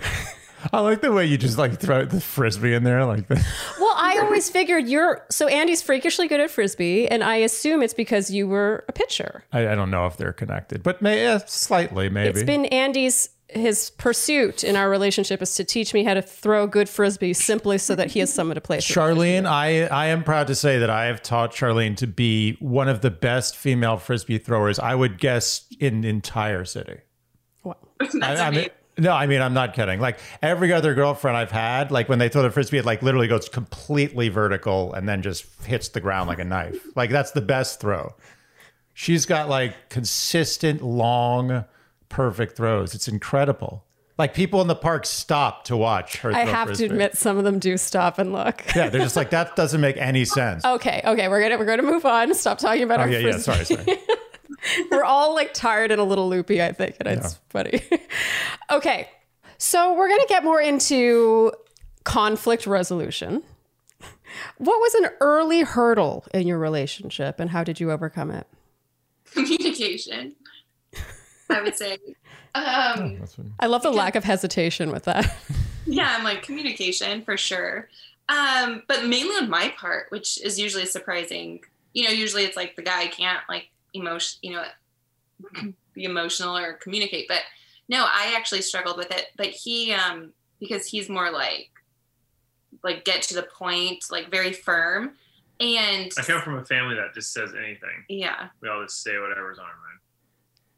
[0.73, 3.45] I like the way you just like throw the frisbee in there like that.
[3.79, 7.93] Well, I always figured you're so Andy's freakishly good at frisbee, and I assume it's
[7.93, 9.43] because you were a pitcher.
[9.53, 12.29] I, I don't know if they're connected, but may, yeah, slightly maybe.
[12.29, 16.67] It's been Andy's his pursuit in our relationship is to teach me how to throw
[16.67, 18.85] good frisbee simply so that he has someone to play with.
[18.85, 22.89] Charlene, I, I am proud to say that I have taught Charlene to be one
[22.89, 26.97] of the best female frisbee throwers, I would guess, in the entire city.
[27.63, 27.79] What?
[27.99, 29.99] That's I, I mean, no, I mean, I'm not kidding.
[30.01, 33.27] Like every other girlfriend I've had, like when they throw the frisbee, it like literally
[33.27, 36.85] goes completely vertical and then just hits the ground like a knife.
[36.95, 38.13] Like that's the best throw.
[38.93, 41.65] She's got like consistent, long,
[42.09, 42.95] perfect throws.
[42.95, 43.83] It's incredible.
[44.17, 46.33] Like people in the park stop to watch her.
[46.33, 46.87] I throw have frisbee.
[46.87, 48.63] to admit, some of them do stop and look.
[48.75, 50.65] Yeah, they're just like that doesn't make any sense.
[50.65, 52.33] Okay, okay, we're gonna we're gonna move on.
[52.33, 53.37] Stop talking about Oh our yeah, yeah.
[53.37, 53.85] Sorry, sorry.
[54.89, 57.81] We're all like tired and a little loopy, I think, and it's funny.
[58.71, 59.07] okay,
[59.59, 61.51] so we're gonna get more into
[62.05, 63.43] conflict resolution.
[64.57, 68.47] What was an early hurdle in your relationship, and how did you overcome it?
[69.31, 70.35] communication.
[71.49, 71.97] I would say.
[72.55, 75.35] Um, That's what- I love the lack of hesitation with that.
[75.85, 77.89] yeah, I'm like communication for sure.
[78.29, 81.61] Um, but mainly on my part, which is usually surprising.
[81.93, 84.63] You know, usually it's like the guy can't like emotion, you know,
[85.93, 87.27] be emotional or communicate.
[87.27, 87.41] But
[87.89, 89.27] no, I actually struggled with it.
[89.37, 91.69] But he, um, because he's more like,
[92.83, 95.13] like get to the point, like very firm,
[95.59, 98.03] and I come from a family that just says anything.
[98.09, 99.96] yeah, We all just say whatever's on our mind.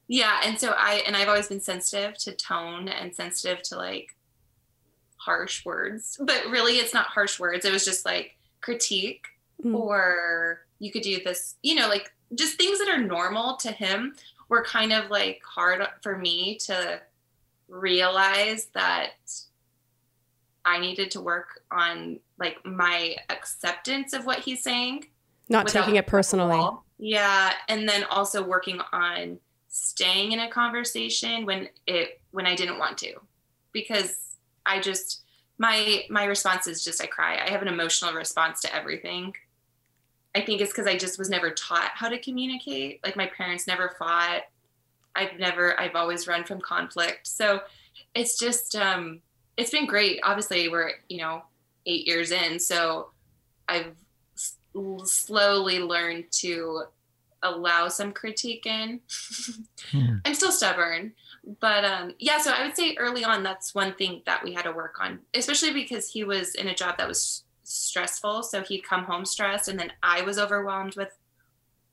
[0.09, 4.15] Yeah, and so I and I've always been sensitive to tone and sensitive to like
[5.17, 7.63] harsh words, but really it's not harsh words.
[7.63, 9.25] It was just like critique
[9.63, 9.75] Mm.
[9.75, 14.15] or you could do this, you know, like just things that are normal to him
[14.47, 17.01] were kind of like hard for me to
[17.67, 19.11] realize that
[20.63, 25.07] I needed to work on like my acceptance of what he's saying.
[25.49, 26.65] Not taking it personally.
[26.97, 32.79] Yeah, and then also working on staying in a conversation when it when I didn't
[32.79, 33.13] want to,
[33.71, 35.21] because I just
[35.57, 37.39] my my response is just I cry.
[37.45, 39.33] I have an emotional response to everything.
[40.35, 42.99] I think it's because I just was never taught how to communicate.
[43.03, 44.43] Like my parents never fought.
[45.15, 45.79] I've never.
[45.79, 47.27] I've always run from conflict.
[47.27, 47.61] So
[48.15, 49.21] it's just um
[49.57, 50.19] it's been great.
[50.23, 51.43] Obviously, we're you know
[51.85, 53.09] eight years in, so
[53.67, 53.93] I've
[55.03, 56.83] slowly learned to
[57.43, 59.01] allow some critique in.
[59.91, 60.17] Hmm.
[60.23, 61.13] I'm still stubborn,
[61.59, 62.39] but um, yeah.
[62.39, 65.19] So I would say early on, that's one thing that we had to work on,
[65.33, 68.43] especially because he was in a job that was stressful.
[68.43, 71.17] So he'd come home stressed, and then I was overwhelmed with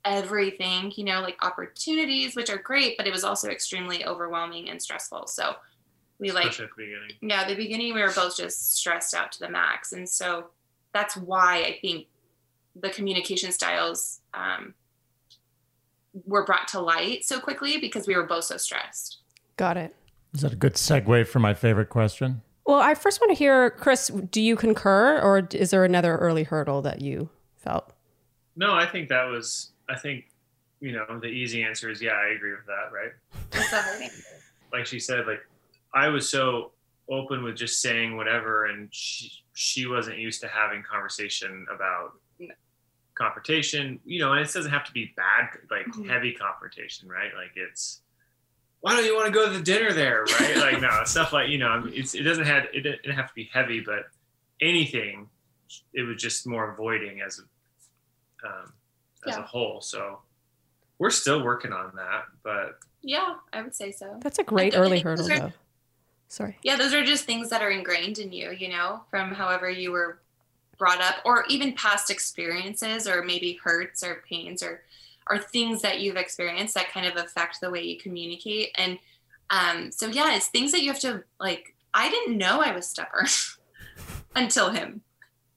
[0.05, 0.93] everything.
[0.97, 5.27] You know, like opportunities, which are great, but it was also extremely overwhelming and stressful.
[5.29, 5.55] So
[6.19, 7.11] we like Especially at the beginning.
[7.23, 10.49] yeah, the beginning we were both just stressed out to the max, and so
[10.93, 12.09] that's why I think
[12.75, 14.75] the communication styles um,
[16.25, 19.19] were brought to light so quickly because we were both so stressed.
[19.57, 19.95] Got it.
[20.35, 22.43] Is that a good segue for my favorite question?
[22.67, 26.43] Well, I first want to hear, Chris, do you concur or is there another early
[26.43, 27.93] hurdle that you felt?
[28.57, 29.71] No, I think that was.
[29.89, 30.25] I think
[30.81, 33.13] you know the easy answer is yeah, I agree with that, right?
[33.53, 34.11] What's the hard
[34.73, 35.47] like she said, like
[35.95, 36.73] I was so
[37.09, 42.26] open with just saying whatever, and she she wasn't used to having conversation about No.
[43.17, 43.99] Confrontation.
[44.05, 46.09] You know, and it doesn't have to be bad, like Mhm.
[46.09, 47.35] heavy confrontation, right?
[47.35, 48.03] Like it's
[48.81, 50.57] why don't you want to go to the dinner there, right?
[50.59, 53.35] like no stuff like you know, I it's it doesn't have it didn't have to
[53.35, 54.05] be heavy, but
[54.61, 55.29] anything,
[55.93, 58.73] it was just more avoiding as a um,
[59.27, 59.81] as a whole.
[59.81, 60.21] So
[60.99, 64.19] we're still working on that, but Yeah, I would say so.
[64.23, 65.53] That's a great early hurdle, are- though.
[66.29, 66.59] Sorry.
[66.63, 69.93] Yeah, those are just things that are ingrained in you, you know, from however you
[69.93, 70.21] were
[70.79, 74.83] brought up or even past experiences or maybe hurts or pains or
[75.29, 78.71] or things that you've experienced that kind of affect the way you communicate.
[78.77, 78.99] And
[79.51, 82.87] um so yeah, it's things that you have to like I didn't know I was
[82.87, 83.27] stubborn
[84.35, 85.03] until him.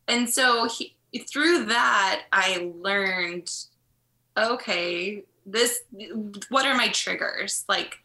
[0.08, 0.96] And so he
[1.28, 3.52] through that I learned
[4.38, 5.82] okay, this
[6.50, 7.66] what are my triggers?
[7.68, 8.00] Like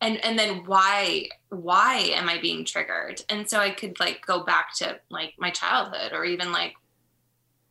[0.00, 4.44] and and then why why am i being triggered and so i could like go
[4.44, 6.74] back to like my childhood or even like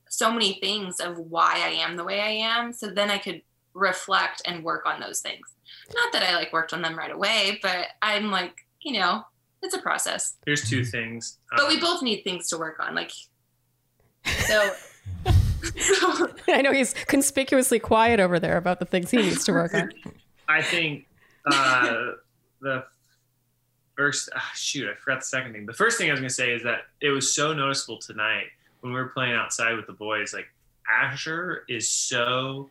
[0.09, 3.41] so many things of why i am the way i am so then i could
[3.73, 5.55] reflect and work on those things
[5.93, 9.23] not that i like worked on them right away but i'm like you know
[9.61, 11.37] it's a process here's two things.
[11.55, 13.11] but we Um, both need things to work on like
[14.47, 14.71] so,
[15.77, 19.73] so I know he's conspicuously quiet over there about the things he needs to work
[19.73, 19.91] on.
[20.47, 21.07] I think
[21.53, 22.11] uh,
[22.61, 22.83] the
[23.95, 25.65] first ah, shoot, I forgot the second thing.
[25.65, 28.45] The first thing I was gonna say is that it was so noticeable tonight
[28.81, 30.33] when we were playing outside with the boys.
[30.33, 30.47] Like
[30.89, 32.69] Asher is so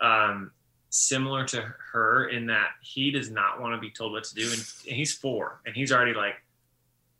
[0.00, 0.50] um,
[0.90, 4.42] similar to her in that he does not want to be told what to do,
[4.42, 6.34] and, and he's four, and he's already like.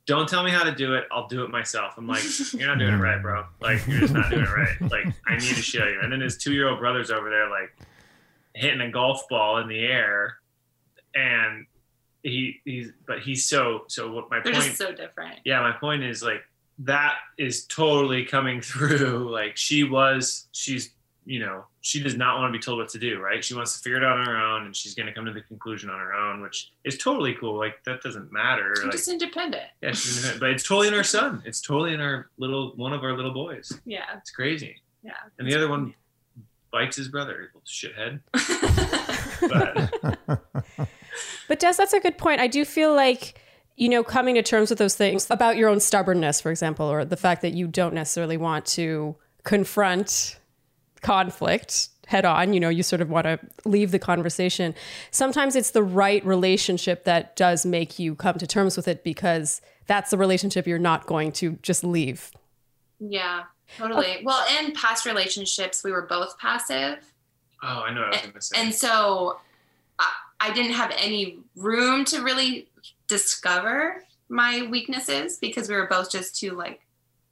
[0.06, 1.04] Don't tell me how to do it.
[1.12, 1.94] I'll do it myself.
[1.96, 2.22] I'm like,
[2.52, 3.44] you're not doing it right, bro.
[3.60, 4.80] Like, you're just not doing it right.
[4.90, 6.00] Like, I need to show you.
[6.02, 7.76] And then his two year old brother's over there, like,
[8.54, 10.38] hitting a golf ball in the air
[11.14, 11.66] and
[12.22, 15.38] he he's but he's so so what my they're point just so different.
[15.44, 16.42] Yeah my point is like
[16.80, 19.30] that is totally coming through.
[19.30, 20.90] Like she was she's
[21.26, 23.42] you know she does not want to be told what to do right?
[23.44, 25.32] She wants to figure it out on her own and she's going to come to
[25.32, 27.56] the conclusion on her own which is totally cool.
[27.58, 28.74] Like that doesn't matter.
[28.78, 29.64] I'm like just independent.
[29.82, 30.40] Yeah she's independent.
[30.40, 31.42] but it's totally in our son.
[31.46, 33.72] It's totally in our little one of our little boys.
[33.86, 34.04] Yeah.
[34.18, 34.76] It's crazy.
[35.02, 35.12] Yeah.
[35.38, 35.94] And the other one
[36.70, 38.20] bites his brother little shithead.
[39.40, 39.90] But
[41.48, 42.40] But Des, that's a good point.
[42.40, 43.40] I do feel like,
[43.76, 47.04] you know, coming to terms with those things about your own stubbornness, for example, or
[47.04, 50.38] the fact that you don't necessarily want to confront
[51.02, 54.74] conflict head on, you know, you sort of want to leave the conversation.
[55.12, 59.60] Sometimes it's the right relationship that does make you come to terms with it because
[59.86, 62.32] that's the relationship you're not going to just leave.
[62.98, 63.44] Yeah,
[63.78, 64.22] totally.
[64.24, 66.98] Well, in past relationships, we were both passive.
[67.62, 69.38] oh i know what i was going to say And so
[70.40, 72.68] I, I didn't have any room to really
[73.08, 76.80] discover my weaknesses because we were both just too, like,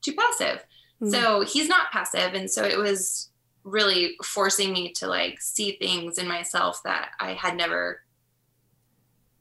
[0.02, 0.64] too passive.
[1.00, 1.10] Mhm.
[1.12, 2.34] So he's not passive.
[2.34, 3.28] And so it was
[3.64, 8.02] really forcing me to, like, see things in myself that I had never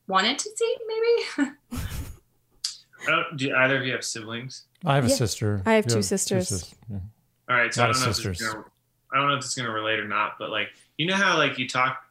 [0.08, 1.52] wanted to see, maybe.
[3.10, 4.64] Oh, do either of you have siblings?
[4.84, 5.16] I have a Yeah.
[5.16, 5.62] sister.
[5.66, 6.50] I have You two sisters.
[6.50, 6.98] sis- yeah.
[7.50, 8.40] All right, so Lot I don't, know sisters.
[8.40, 8.66] this gonna,
[9.14, 11.38] I don't know if it's going to relate or not, but like you know how
[11.38, 12.04] like you talk,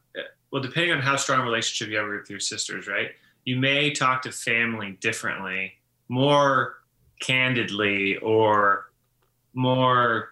[0.50, 3.10] well, depending on how strong a relationship you have with your sisters, right?
[3.44, 5.74] You may talk to family differently,
[6.08, 6.76] more
[7.20, 8.90] candidly, or
[9.54, 10.30] more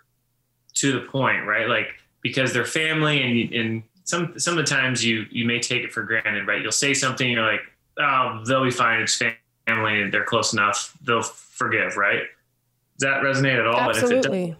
[0.74, 1.68] to the point, right?
[1.68, 1.88] Like
[2.22, 5.92] because they're family, and and some some of the times you you may take it
[5.92, 6.62] for granted, right?
[6.62, 7.62] You'll say something, you're like,
[7.98, 9.00] oh, they'll be fine.
[9.02, 9.20] It's
[9.66, 10.10] family.
[10.10, 10.96] They're close enough.
[11.02, 12.22] They'll forgive, right?
[12.98, 13.78] Does that resonate at all?
[13.78, 14.56] And if it doesn't, Absolutely.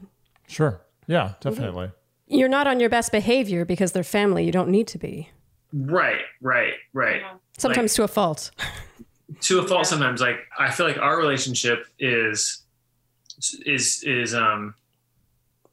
[0.48, 0.80] Sure.
[1.06, 1.48] Yeah, mm-hmm.
[1.48, 1.90] definitely.
[2.26, 4.44] You're not on your best behavior because they're family.
[4.44, 5.28] You don't need to be.
[5.74, 7.22] Right, right, right.
[7.58, 8.50] Sometimes to a fault.
[9.40, 10.20] To a fault sometimes.
[10.20, 12.62] Like I feel like our relationship is
[13.64, 14.74] is is um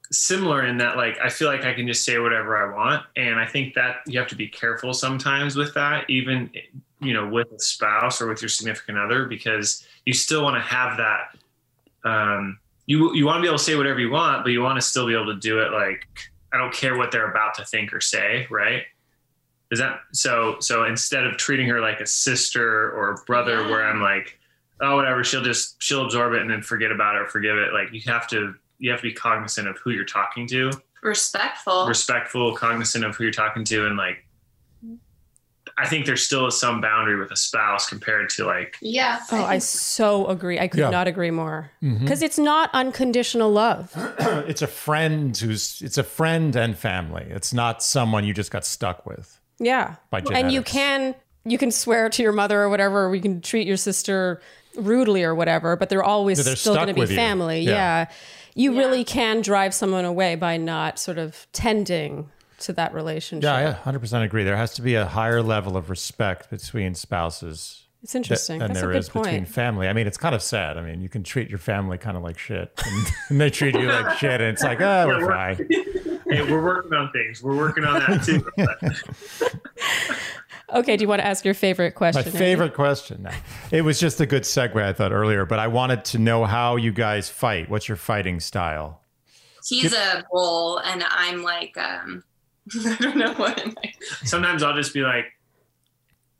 [0.09, 3.03] similar in that like I feel like I can just say whatever I want.
[3.17, 6.49] And I think that you have to be careful sometimes with that, even
[7.01, 10.61] you know, with a spouse or with your significant other, because you still want to
[10.61, 14.51] have that um you you want to be able to say whatever you want, but
[14.51, 16.07] you want to still be able to do it like
[16.53, 18.83] I don't care what they're about to think or say, right?
[19.71, 20.57] Is that so?
[20.59, 23.69] So instead of treating her like a sister or a brother, Yeah.
[23.71, 24.37] where I'm like,
[24.81, 27.71] oh, whatever, she'll just she'll absorb it and then forget about it or forgive it.
[27.73, 30.71] Like you have to you have to be cognizant of who you're talking to,
[31.03, 31.85] Respectful.
[31.87, 34.25] respectful, cognizant of who you're talking to, and like,
[35.77, 39.19] I think there still is some boundary with a spouse compared to like, yeah.
[39.31, 40.59] Oh, I think- so agree.
[40.59, 40.89] I could Yeah.
[40.89, 41.71] not agree more.
[41.81, 42.03] Mm-hmm.
[42.03, 43.91] Because it's not unconditional love.
[44.47, 47.25] it's a friend who's it's a friend and family.
[47.29, 49.95] It's not someone you just got stuck with Yeah.
[50.09, 53.41] by And you can you can swear to your mother or whatever, or you can
[53.41, 54.41] treat your sister
[54.75, 57.15] rudely or whatever, but they're always they're still going to be with you.
[57.15, 57.61] family.
[57.61, 57.71] Yeah.
[57.73, 58.05] Yeah.
[58.55, 58.79] You Yeah.
[58.79, 63.43] really can drive someone away by not sort of tending to that relationship.
[63.43, 64.43] Yeah, yeah, hundred percent agree.
[64.43, 68.59] There has to be a higher level of respect between spouses It's th- interesting.
[68.59, 69.87] than That's a there good is between family.
[69.87, 70.77] I mean, it's kind of sad.
[70.77, 73.75] I mean, you can treat your family kind of like shit, and, and they treat
[73.75, 75.55] you like shit, and it's like, ah, we're fine.
[76.29, 77.43] hey, we're working on things.
[77.43, 78.43] We're working on that too.
[80.73, 82.21] Okay, do you want to ask your favorite question?
[82.21, 82.37] My Andy?
[82.37, 83.23] favorite question.
[83.23, 83.31] No.
[83.71, 86.77] It was just a good segue, I thought earlier, but I wanted to know how
[86.77, 87.69] you guys fight.
[87.69, 89.01] What's your fighting style?
[89.67, 92.23] He's a bull, and I'm like, um,
[92.85, 93.61] I don't know what.
[94.23, 95.25] Sometimes I'll just be like,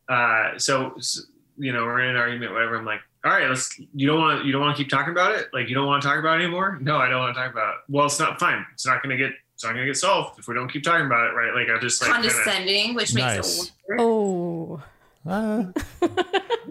[0.08, 1.26] uh, so, s
[1.62, 2.76] you know, we're in an argument, whatever.
[2.76, 3.80] I'm like, all right, let's.
[3.93, 5.50] You don't want you don't want to keep talking about it.
[5.54, 6.80] Like, you don't want to talk about it anymore.
[6.82, 7.80] No, I don't want to talk about it.
[7.88, 8.65] Well, it's not fine.
[8.74, 9.34] It's not going to get.
[9.54, 11.54] It's not going to get solved if we don't keep talking about it, right?
[11.54, 13.63] Like, I just like kinda, Condescending, which makes Nice.
[13.67, 14.02] it weird.
[14.02, 14.82] Oh,
[15.24, 15.65] Uh,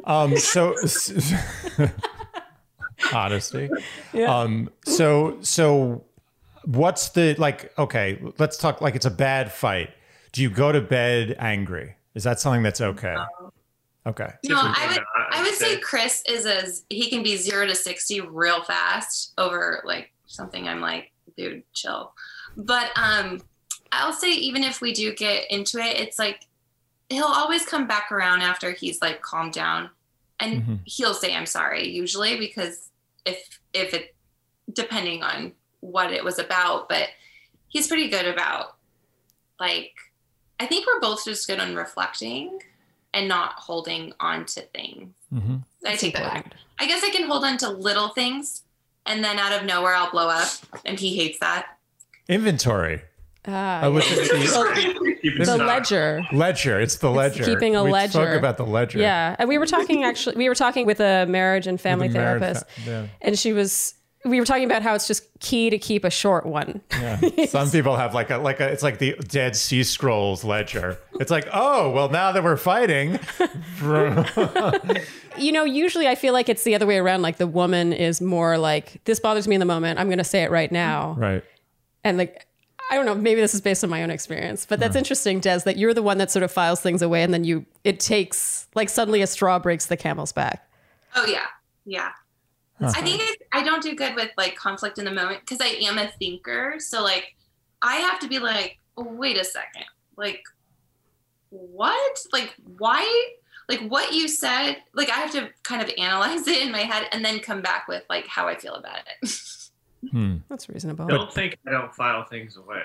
[0.05, 0.75] um, so
[3.13, 3.71] honesty.
[4.13, 4.41] Yeah.
[4.41, 6.05] Um, so so
[6.65, 7.77] what's the like?
[7.79, 8.81] Okay, let's talk.
[8.81, 9.91] Like it's a bad fight.
[10.33, 11.95] Do you go to bed angry?
[12.15, 13.17] Is that something that's okay?
[14.07, 14.31] Okay.
[14.45, 15.05] No, I would.
[15.31, 15.81] I would say say.
[15.81, 20.67] Chris is as He can be zero to sixty real fast over like something.
[20.67, 22.15] I'm like, dude, chill.
[22.57, 23.43] But um,
[23.93, 26.47] I'll say even if we do get into it, it's like
[27.11, 29.91] he'll always come back around after he's like calmed down,
[30.39, 30.79] and Mhm.
[30.85, 32.91] he'll say I'm sorry usually because
[33.27, 34.15] if if it
[34.73, 37.09] depending on what it was about, but
[37.69, 38.77] he's pretty good about
[39.59, 39.93] like
[40.59, 42.63] I think we're both just good on reflecting
[43.15, 45.13] and not holding on to things.
[45.33, 46.53] hmm I take that back.
[46.79, 48.63] I guess I can hold on to little things
[49.07, 50.49] and then out of nowhere I'll blow up
[50.85, 51.79] and he hates that.
[52.29, 53.03] Inventory.
[53.47, 54.17] Ah, I was yeah.
[55.23, 56.23] Keep it the ledger.
[56.33, 56.81] Ledger.
[56.81, 57.45] It's the ledger.
[57.45, 58.13] keeping a we ledger.
[58.13, 58.99] spoke about the ledger.
[58.99, 60.37] Yeah, and we were talking actually.
[60.37, 63.07] We were talking with a marriage and family the therapist, fa- yeah.
[63.23, 63.95] and she was.
[64.25, 66.83] We were talking about how it's just key to keep a short one.
[66.91, 67.47] Yeah.
[67.47, 70.99] Some people have like a like a it's like the Dead Sea Scrolls ledger.
[71.15, 73.19] It's like, oh, well now that we're fighting,
[75.39, 77.23] You know, usually I feel like it's the other way around.
[77.23, 79.99] Like the woman is more like, "This bothers me in the moment.
[79.99, 81.45] I'm going to say it right now," right.
[82.05, 82.47] and like.
[82.93, 83.15] I don't know.
[83.15, 85.61] Maybe this is based on my own experience, but that's interesting, Des.
[85.61, 88.67] That you're the one that sort of files things away, and then you it takes
[88.75, 90.69] like suddenly a straw breaks the camel's back.
[91.15, 91.47] Oh yeah.
[91.85, 92.11] Yeah.
[92.81, 92.93] Huh.
[92.97, 95.77] I think I, I don't do good with like conflict in the moment because I
[95.85, 96.77] am a thinker.
[96.79, 97.37] So like
[97.83, 99.85] I have to be like, oh, wait a second.
[100.17, 100.43] Like
[101.51, 102.19] what?
[102.33, 103.31] Like why?
[103.69, 107.07] Like what you said, like I have to kind of analyze it in my head
[107.13, 109.31] and then come back with like how I feel about it.
[110.11, 110.37] Hmm.
[110.49, 111.07] That's reasonable.
[111.07, 112.83] Don't think I don't file things away.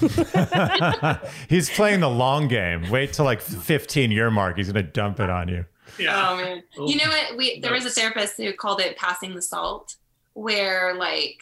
[1.48, 2.88] he's playing the long game.
[2.90, 4.58] Wait till like 15 year mark.
[4.58, 5.64] He's gonna dump it on you.
[6.30, 6.62] Oh man.
[6.76, 7.36] You know what?
[7.36, 9.96] We there was a therapist who called it passing the salt,
[10.34, 11.38] where like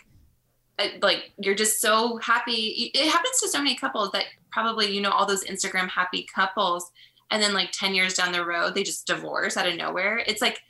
[0.78, 2.90] uh, like you're just so happy.
[2.94, 6.90] It happens to so many couples that probably you know all those Instagram happy couples,
[7.30, 10.22] and then like ten years down the road they just divorce out of nowhere.
[10.26, 10.60] It's like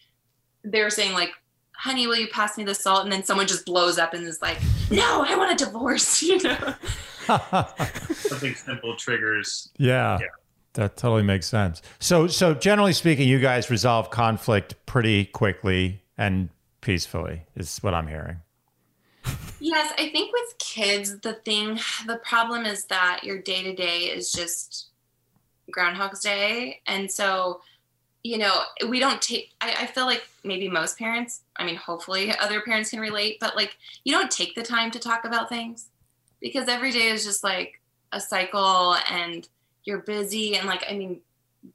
[0.64, 1.30] they're saying like,
[1.72, 4.42] "Honey, will you pass me the salt?" And then someone just blows up and is
[4.42, 4.58] like,
[4.90, 6.74] "No, I want a divorce." You know.
[8.12, 9.70] Something simple triggers.
[9.78, 10.18] Yeah.
[10.20, 10.26] Yeah.
[10.76, 11.82] That totally makes sense.
[11.98, 16.50] So so generally speaking, you guys resolve conflict pretty quickly and
[16.80, 18.36] peacefully is what I'm hearing.
[19.58, 24.00] Yes, I think with kids, the thing, the problem is that your day to day
[24.04, 24.88] is just
[25.70, 26.82] Groundhog's Day.
[26.86, 27.62] And so,
[28.22, 32.36] you know, we don't take, I, I feel like maybe most parents, I mean, hopefully
[32.38, 35.88] other parents can relate, but like you don't take the time to talk about things
[36.40, 37.80] because every day is just like
[38.12, 39.48] a cycle and
[39.86, 40.56] you're busy.
[40.56, 41.20] And like, I mean,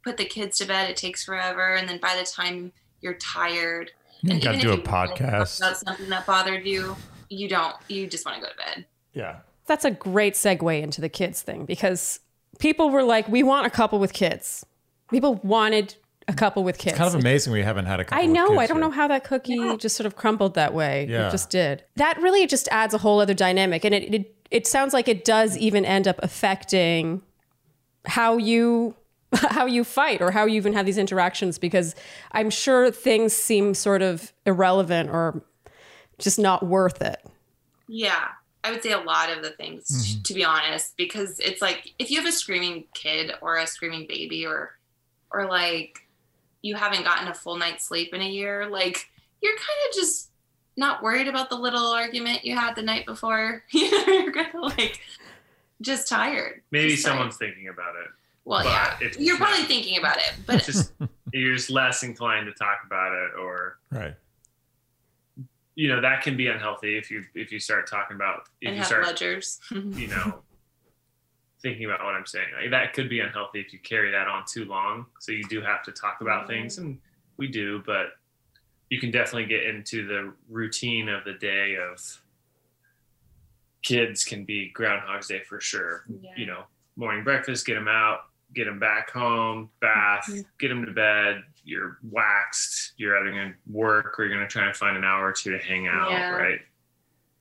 [0.04, 1.74] put the kids to bed, it takes forever.
[1.76, 3.92] And then by the time you're tired,
[4.22, 5.58] You got to do a if you wanna talk podcast.
[5.60, 6.96] about something that bothered you,
[7.30, 8.86] you don't, you just want to go to bed.
[9.14, 9.38] Yeah.
[9.66, 12.20] That's a great segue into the kids thing because
[12.60, 14.66] people were like, we want a couple with kids.
[15.10, 15.96] People wanted
[16.28, 16.94] a couple with kids.
[16.94, 18.48] It's kind of amazing we haven't had a couple I with know.
[18.50, 18.82] kids I don't yet.
[18.82, 21.08] know how that cookie just sort of crumbled that way.
[21.10, 21.28] Yeah.
[21.28, 21.84] It just did.
[21.96, 23.84] That really just adds a whole other dynamic.
[23.86, 27.22] And it, it, it sounds like it does even end up affecting
[28.06, 28.96] how you
[29.34, 31.96] how you fight or how you even have these interactions because
[32.34, 35.42] I'm sure things seem sort of irrelevant or
[36.20, 37.18] just not worth it.
[37.88, 38.28] Yeah,
[38.64, 40.22] I would say a lot of the things, Mm-hmm.
[40.24, 44.06] to be honest, because it's like if you have a screaming kid or a screaming
[44.08, 44.78] baby, or
[45.32, 46.00] or like
[46.62, 49.10] you haven't gotten a full night's sleep in a year, like
[49.42, 50.30] you're kind of just
[50.78, 53.64] not worried about the little argument you had the night before.
[53.72, 55.00] You know, you're kind of like
[55.82, 56.62] just tired.
[56.72, 57.14] Maybe Just tired.
[57.14, 58.08] someone's thinking about it.
[58.46, 60.94] Well, yeah, it's you're not- probably thinking about it, but Just
[61.34, 64.16] you're just less inclined to talk about it, or Right.
[65.76, 68.76] you know that can be unhealthy if you if you start talking about if and
[68.76, 69.60] you have start ledgers.
[69.72, 70.42] you know
[71.62, 72.48] thinking about what I'm saying.
[72.60, 75.06] Like, that could be unhealthy if you carry that on too long.
[75.20, 76.54] So you do have to talk about mm-hmm.
[76.54, 76.98] things, and
[77.38, 78.14] we do, but
[78.90, 82.22] you can definitely get into the routine of the day of
[83.84, 86.04] kids can be Groundhog's Day for sure.
[86.22, 86.32] Yeah.
[86.36, 86.64] You know,
[86.96, 88.22] morning breakfast, get them out,
[88.54, 90.46] get them back home, bath, Mhm.
[90.60, 91.44] get them to bed.
[91.64, 92.94] You're waxed.
[92.98, 95.32] You're either going to work or you're going to try and find an hour or
[95.32, 96.30] two to hang out, Yeah.
[96.32, 96.62] right?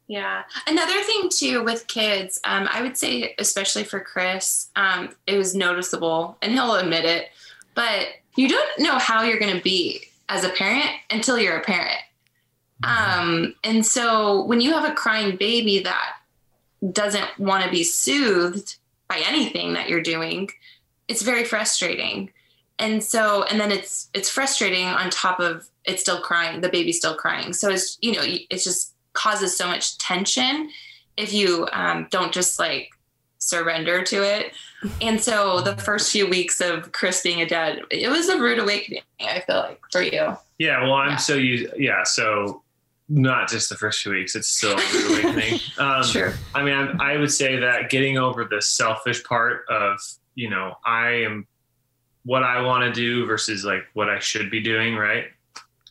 [0.06, 0.42] Yeah.
[0.66, 5.54] Another thing too with kids, um, I would say, especially for Chris, um, it was
[5.54, 7.30] noticeable, and he'll admit it.
[7.74, 11.62] But you don't know how you're going to be as a parent until you're a
[11.64, 12.00] parent.
[12.82, 16.16] Um, and so when you have a crying baby that
[16.92, 18.76] doesn't want to be soothed
[19.08, 20.50] by anything that you're doing,
[21.08, 22.30] it's very frustrating.
[22.78, 26.98] And so, and then it's it's frustrating on top of it's still crying, the baby's
[26.98, 27.52] still crying.
[27.52, 30.70] So it's you know it's just causes so much tension
[31.16, 32.90] if you um, don't just like
[33.38, 34.52] surrender to it.
[35.02, 38.58] And so the first few weeks of Chris being a dad, it was a rude
[38.58, 39.02] awakening.
[39.20, 40.36] I feel like for you.
[40.58, 41.16] Yeah, well, I'm Yeah.
[41.16, 41.66] so used.
[41.76, 42.62] Yeah, so
[43.10, 45.60] not just the first few weeks; it's still a awakening.
[45.78, 46.32] Um, Sure.
[46.54, 49.98] I mean, I'm, I would say that getting over the selfish part of
[50.34, 51.46] you know, I am
[52.24, 55.26] what I want to do versus like what I should be doing, right?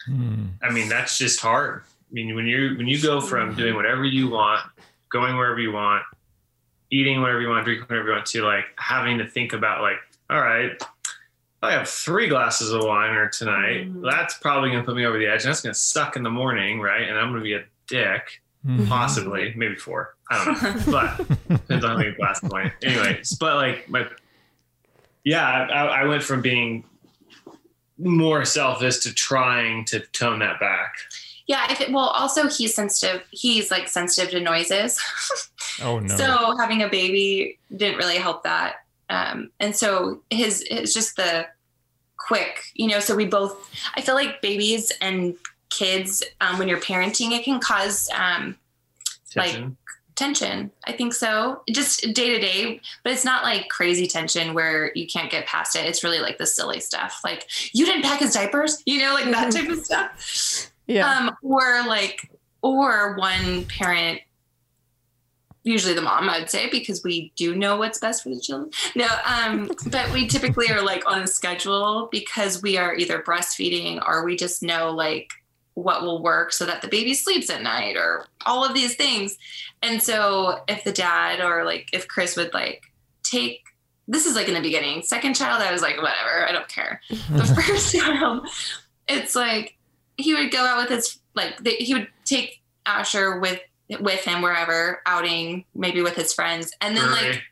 [0.05, 0.47] Hmm.
[0.61, 1.83] I mean, that's just hard.
[1.83, 4.61] I mean, when you when you go from doing whatever you want,
[5.09, 6.03] going wherever you want,
[6.89, 9.97] eating whatever you want, drinking whatever you want, to like having to think about like,
[10.29, 10.71] all right,
[11.61, 13.91] I have three glasses of wine or tonight.
[13.91, 14.09] Mhm.
[14.09, 15.43] That's probably gonna put me over the edge.
[15.43, 17.07] And that's gonna suck in the morning, right?
[17.07, 18.85] And I'm gonna be a dick, Hmm.
[18.87, 20.15] possibly, maybe four.
[20.31, 22.71] I don't know, but depends on how many glasses of wine.
[22.83, 24.07] Anyways, but like my,
[25.23, 26.83] yeah, I, I went from being
[27.97, 30.95] more selfish to trying to tone that back.
[31.47, 31.65] Yeah.
[31.67, 33.23] I think, well, also he's sensitive.
[33.31, 34.99] He's like sensitive to noises.
[35.81, 36.13] Oh no.
[36.17, 38.83] So having a baby didn't really help that.
[39.09, 41.47] Um, and so his it's just the
[42.17, 42.99] quick, you know.
[42.99, 43.69] So we both.
[43.95, 45.35] I feel like babies and
[45.69, 48.55] kids, um, when you're parenting, it can cause um,
[49.35, 49.77] Like- Tension.
[50.15, 50.71] tension.
[50.85, 52.81] I think so, just day to day.
[53.03, 55.85] But it's not like crazy tension where you can't get past it.
[55.85, 59.25] It's really like the silly stuff, like you didn't pack his diapers, you know, like
[59.31, 60.71] that type of stuff.
[60.87, 61.07] Yeah.
[61.09, 62.29] Um, or like,
[62.61, 64.19] or one parent,
[65.69, 68.71] usually the mom, I'd say, because we do know what's best for the children.
[68.95, 74.05] No, um, but we typically are like on a schedule because we are either breastfeeding
[74.07, 75.31] or we just know like
[75.75, 79.37] what will work so that the baby sleeps at night or all of these things.
[79.81, 82.83] And so if the dad or like if Chris would like
[83.23, 83.61] take
[84.07, 85.03] this is like in the beginning.
[85.03, 86.99] Second child, I was like, whatever, I don't care.
[87.09, 88.49] The first child,
[89.07, 89.77] it's like
[90.17, 93.59] he would go out with his like they, he would take Asher with
[93.99, 97.31] with him wherever outing, maybe with his friends, and then Right.
[97.31, 97.43] like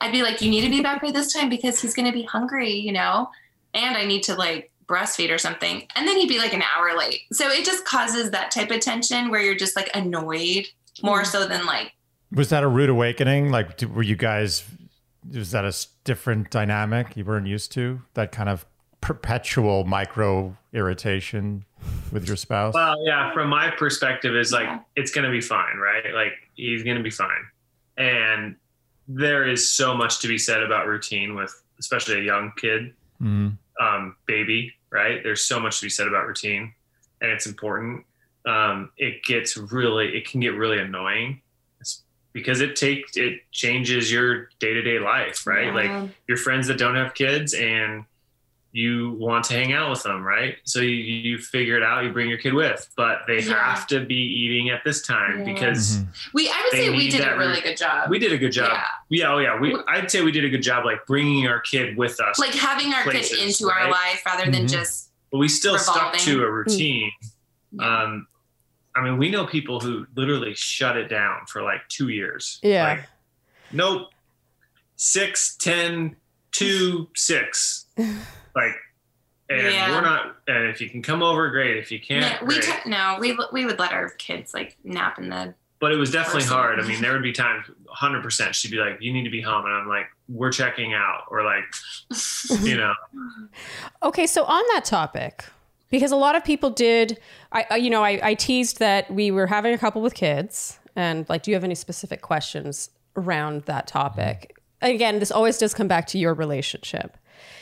[0.00, 2.24] I'd be like, you need to be back by this time because he's gonna be
[2.24, 3.30] hungry, you know,
[3.72, 5.86] and I need to like breastfeed or something.
[5.96, 7.22] And then he'd be like an hour late.
[7.32, 10.66] So it just causes that type of tension where you're just like annoyed
[11.02, 11.26] more mm.
[11.26, 11.92] so than like.
[12.32, 13.50] Was that a rude awakening?
[13.50, 14.64] Like, were you guys,
[15.32, 15.74] was that a
[16.04, 18.02] different dynamic you weren't used to?
[18.14, 18.66] That kind of
[19.00, 21.64] perpetual micro irritation
[22.12, 22.74] with your spouse?
[22.74, 26.14] Well, yeah, from my perspective is like it's going to be fine, right?
[26.14, 27.44] Like he's going to be fine.
[27.96, 28.56] And
[29.08, 33.48] there is so much to be said about routine with especially a young kid, mm-hmm.
[33.84, 35.22] um, baby, right?
[35.22, 36.72] There's so much to be said about routine
[37.20, 38.04] and it's important.
[38.46, 41.40] Um, it gets really, it can get really annoying
[42.32, 45.66] because it takes, it changes your day to day life, right?
[45.66, 45.74] Yeah.
[46.02, 48.04] Like your friends that don't have kids and
[48.74, 50.56] you want to hang out with them, right?
[50.64, 53.72] So you, you figure it out, you bring your kid with, but they yeah.
[53.72, 55.44] have to be eating at this time yeah.
[55.44, 56.10] because mm-hmm.
[56.32, 58.10] we, I would say we did a really good job.
[58.10, 58.72] We did a good job.
[59.10, 59.28] Yeah.
[59.28, 59.32] yeah.
[59.32, 59.60] Oh yeah.
[59.60, 62.52] We, I'd say we did a good job, like bringing our kid with us, like
[62.52, 63.84] having our places, kid into right?
[63.84, 64.66] our life rather than mm-hmm.
[64.66, 66.18] just, but we still revolving.
[66.18, 67.12] stuck to a routine.
[67.76, 67.80] Mm-hmm.
[67.80, 68.26] Um,
[68.96, 72.58] I mean, we know people who literally shut it down for like two years.
[72.60, 72.88] Yeah.
[72.88, 73.08] Like,
[73.70, 74.08] nope.
[74.96, 76.16] Six, ten,
[76.50, 77.86] two, six.
[78.54, 78.74] like
[79.48, 79.90] and yeah.
[79.90, 81.76] we're not and if you can come over great.
[81.76, 85.18] If you can't no, we t- no we we would let our kids like nap
[85.18, 86.80] in the but it was definitely hard.
[86.80, 89.64] I mean there would be times 100% she'd be like you need to be home
[89.66, 91.64] and i'm like we're checking out or like
[92.62, 92.92] you know.
[94.02, 95.44] Okay so on that topic
[95.90, 97.20] because a lot of people did
[97.52, 101.28] i you know I, I teased that we were having a couple with kids and
[101.28, 104.56] like do you have any specific questions around that topic?
[104.80, 107.16] Again this always does come back to your relationship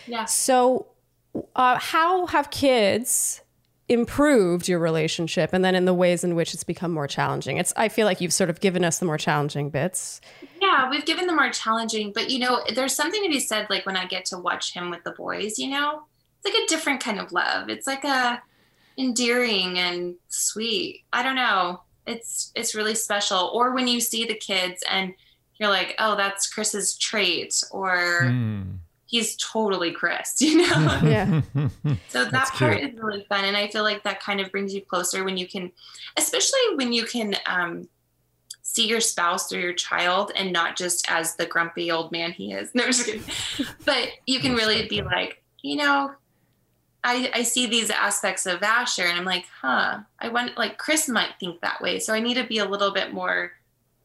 [0.07, 0.25] yeah.
[0.25, 0.87] So,
[1.57, 3.41] uh, how have kids
[3.89, 7.59] improved your relationship, and then in the ways in which it's become more challenging?
[7.59, 7.73] It's.
[7.77, 10.21] I feel like you've sort of given us the more challenging bits.
[10.61, 13.69] Yeah, we've given the more challenging, but you know, there's something to be said.
[13.71, 16.03] Like when I get to watch him with the boys, you know,
[16.39, 17.69] it's like a different kind of love.
[17.69, 18.43] It's like a
[18.99, 21.05] endearing and sweet.
[21.13, 21.83] I don't know.
[22.07, 23.51] It's it's really special.
[23.55, 25.15] Or when you see the kids and
[25.59, 28.23] you're like, oh, that's Chris's trait, or.
[28.25, 28.79] Mm
[29.13, 31.01] he's totally Chris, you know?
[31.05, 31.43] yeah.
[32.09, 33.45] so that part is really fun.
[33.45, 35.71] And I feel like that kind of brings you closer when you can,
[36.17, 37.89] especially when you can um,
[38.63, 42.53] see your spouse or your child and not just as the grumpy old man he
[42.53, 42.71] is.
[42.75, 43.23] No, I'm just kidding.
[43.85, 46.13] but you can really be like, you know,
[47.05, 51.07] I, I see these aspects of Asher and I'm like, huh, I want like Chris
[51.07, 51.99] might think that way.
[51.99, 53.53] So I need to be a little bit more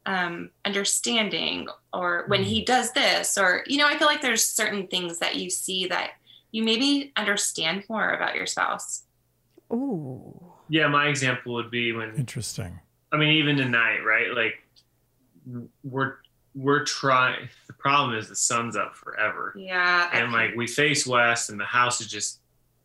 [0.08, 2.66] um, understanding or when he mm.
[2.66, 6.12] does this or you know i feel like there's certain things that you see that
[6.50, 9.02] you maybe understand more about your spouse
[9.70, 10.34] Ooh.
[10.70, 12.80] yeah my example would be when interesting
[13.12, 14.54] i mean even tonight right like
[15.84, 16.14] we're
[16.54, 21.50] we're trying the problem is the sun's up forever yeah and like we face west
[21.50, 22.40] and the house is just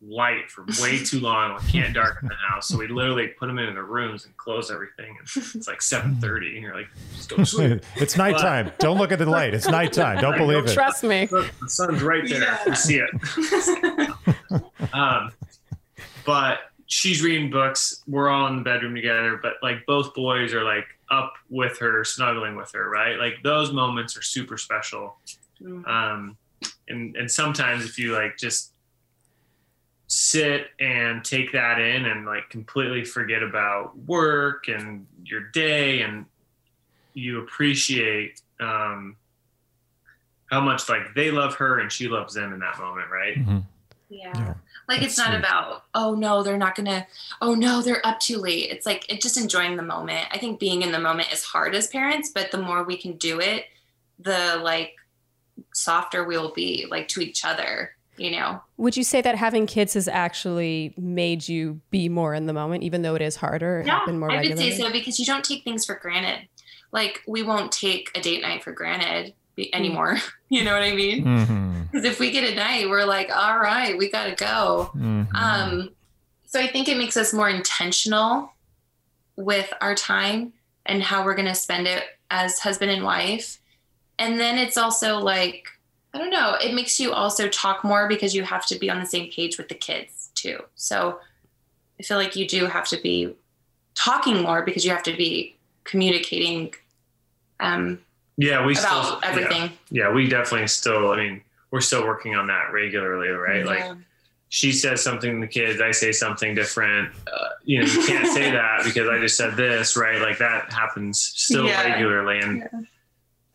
[0.06, 1.58] light for way too long.
[1.64, 4.70] We can't darken the house, so we literally put them in the rooms and close
[4.70, 5.16] everything.
[5.18, 7.84] And it's like seven thirty, and you're like, just go to sleep.
[7.96, 8.66] it's nighttime.
[8.66, 9.54] But, Don't look at the light.
[9.54, 10.20] It's nighttime.
[10.20, 10.72] Don't believe it.
[10.72, 11.26] Trust me.
[11.26, 12.42] The sun's right there.
[12.42, 12.58] Yeah.
[12.66, 14.62] You see it.
[14.92, 15.32] um,
[16.24, 18.02] but she's reading books.
[18.06, 22.04] We're all in the bedroom together, but like both boys are like up with her,
[22.04, 23.18] snuggling with her, right?
[23.18, 25.16] Like those moments are super special.
[25.62, 25.84] Mm-hmm.
[25.84, 26.36] Um,
[26.88, 28.73] and and sometimes if you like just
[30.14, 36.24] sit and take that in and like completely forget about work and your day and
[37.14, 39.16] you appreciate um,
[40.52, 43.58] how much like they love her and she loves them in that moment right mm-hmm.
[44.08, 44.30] yeah.
[44.36, 44.54] yeah.
[44.88, 45.38] like it's not sweet.
[45.40, 47.04] about oh no they're not gonna
[47.42, 50.60] oh no they're up too late it's like it just enjoying the moment i think
[50.60, 53.64] being in the moment is hard as parents but the more we can do it
[54.20, 54.94] the like
[55.72, 58.60] softer we'll be like to each other you know.
[58.76, 62.82] Would you say that having kids has actually made you be more in the moment,
[62.82, 63.82] even though it is harder?
[63.86, 66.48] Yeah, more I would say so because you don't take things for granted.
[66.92, 69.34] Like we won't take a date night for granted
[69.72, 70.18] anymore.
[70.48, 71.22] you know what I mean?
[71.22, 72.04] Because mm-hmm.
[72.04, 74.90] if we get a night, we're like, all right, we got to go.
[74.94, 75.34] Mm-hmm.
[75.34, 75.90] Um,
[76.46, 78.52] so I think it makes us more intentional
[79.36, 80.52] with our time
[80.86, 83.58] and how we're going to spend it as husband and wife.
[84.18, 85.66] And then it's also like
[86.14, 86.54] I don't know.
[86.62, 89.58] It makes you also talk more because you have to be on the same page
[89.58, 90.60] with the kids too.
[90.76, 91.18] So
[91.98, 93.34] I feel like you do have to be
[93.96, 96.72] talking more because you have to be communicating.
[97.58, 97.98] Um,
[98.36, 99.72] yeah, we about still everything.
[99.90, 101.10] Yeah, yeah, we definitely still.
[101.10, 101.42] I mean,
[101.72, 103.64] we're still working on that regularly, right?
[103.64, 103.70] Yeah.
[103.70, 103.96] Like
[104.50, 107.12] she says something to the kids, I say something different.
[107.26, 110.20] Uh, you know, you can't say that because I just said this, right?
[110.20, 111.82] Like that happens still yeah.
[111.82, 112.58] regularly, and.
[112.58, 112.80] Yeah.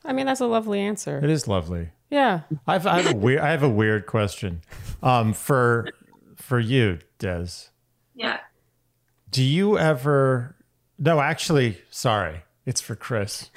[0.05, 1.20] I mean, that's a lovely answer.
[1.22, 1.89] It is lovely.
[2.10, 2.41] Yeah.
[2.68, 4.62] I've, I have a weird I have a weird question.
[5.03, 5.89] Um, for
[6.36, 7.47] for you, Des.
[8.16, 8.39] Yeah.
[9.32, 10.55] Do you ever?
[10.97, 13.49] No, actually, sorry, it's for Chris.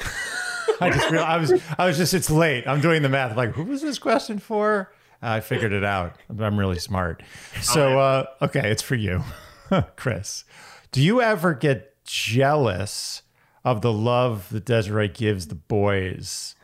[0.81, 2.67] I just real I was I was just it's late.
[2.67, 3.37] I'm doing the math.
[3.37, 4.93] Like, who was this question for?
[5.23, 6.17] I figured it out.
[6.37, 7.23] I'm really smart.
[7.61, 9.23] So, uh, okay, it's for you,
[9.97, 10.45] Chris.
[10.91, 13.23] Do you ever get jealous
[13.65, 16.57] of the love that Desiree gives the boys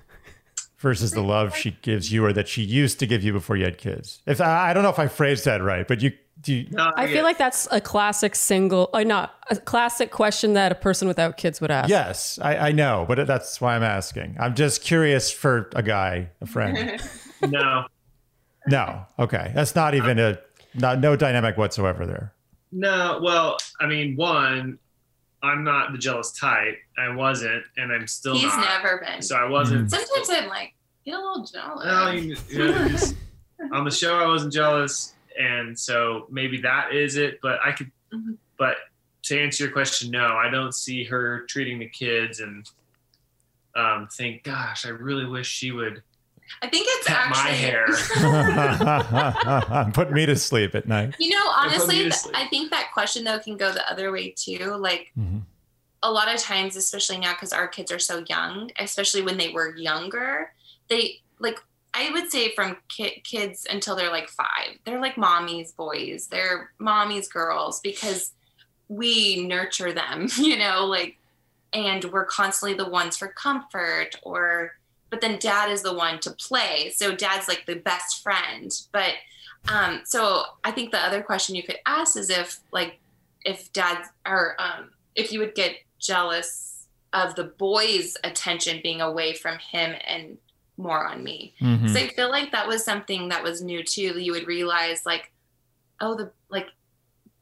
[0.78, 3.64] versus the love she gives you or that she used to give you before you
[3.64, 4.22] had kids?
[4.26, 6.54] If I, I don't know if I phrased that right, but you do.
[6.54, 10.52] You, No, I get feel like that's a classic single, or not a classic question
[10.54, 11.88] that a person without kids would ask.
[11.88, 14.36] yes, I, I know, but that's why I'm asking.
[14.38, 17.00] I'm just curious for a guy, a friend.
[17.48, 17.86] no,
[18.68, 20.38] No, okay, that's not even a
[20.74, 22.32] not no dynamic whatsoever there.
[22.70, 23.18] no.
[23.22, 24.78] Well, I mean, one,
[25.42, 26.78] I'm not the jealous type.
[26.98, 28.82] I wasn't, and I'm still He's not.
[28.82, 29.22] never been.
[29.22, 29.90] So I wasn't.
[29.90, 30.74] Sometimes I'm like,
[31.04, 31.84] get a little jealous.
[31.84, 33.14] Well, you, you know, just-
[33.72, 37.38] on the show, I wasn't jealous, and so maybe that is it.
[37.42, 37.90] But I could.
[38.12, 38.36] Mhm.
[38.58, 38.76] But
[39.24, 42.68] to answer your question, no, I don't see her treating the kids and
[43.76, 46.02] um, think, gosh, I really wish she would
[46.62, 47.86] I think it's pat actually my hair.
[49.92, 51.14] Put me to sleep at night.
[51.18, 54.74] You know, honestly, th- I think that question though can go the other way too.
[54.76, 55.42] Like Mhm.
[56.02, 59.50] a lot of times, especially now because our kids are so young, especially when they
[59.50, 60.52] were younger,
[60.88, 61.58] they like
[61.94, 66.70] I would say from ki- kids until they're like five, they're like mommy's boys, they're
[66.78, 68.32] mommy's girls because
[68.88, 71.16] we nurture them, you know, like,
[71.72, 74.72] and we're constantly the ones for comfort or,
[75.10, 76.92] but then dad is the one to play.
[76.94, 78.70] So dad's like the best friend.
[78.92, 79.14] But,
[79.68, 82.98] um, so I think the other question you could ask is if like,
[83.44, 89.34] if dad or, um, if you would get jealous of the boys' attention being away
[89.34, 90.38] from him and
[90.76, 91.54] more on me.
[91.60, 91.88] Mhm.
[91.92, 94.20] So I feel like that was something that was new too.
[94.20, 95.32] You would realize like,
[96.00, 96.68] oh, the like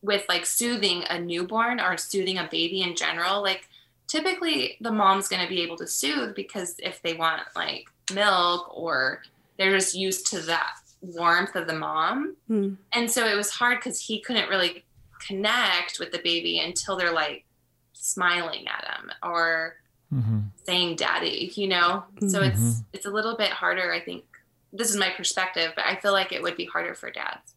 [0.02, 3.68] with like soothing a newborn or soothing a baby in general, like
[4.06, 9.22] typically the mom's gonna be able to soothe because if they want like milk or
[9.58, 12.36] they're just used to that warmth of the mom.
[12.48, 12.74] Hmm.
[12.92, 14.84] And so it was hard because he couldn't really
[15.26, 17.44] connect with the baby until they're like
[17.92, 19.76] smiling at him or
[20.14, 20.44] Mhm.
[20.64, 24.24] saying daddy you know so it's it's a little bit harder i think
[24.72, 27.54] this is my perspective but i feel like it would be harder for dads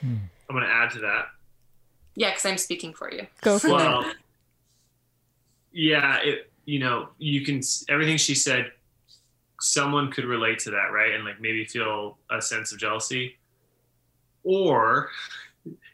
[0.00, 0.20] I'm
[0.50, 1.26] going to add to that.
[2.14, 3.68] yeah because i'm speaking for you Go for
[4.06, 4.16] it.
[5.72, 8.72] Well, yeah, it you know you can everything she said.
[9.60, 11.14] Someone could relate to that, right?
[11.14, 13.38] And like maybe feel a sense of jealousy,
[14.42, 15.08] or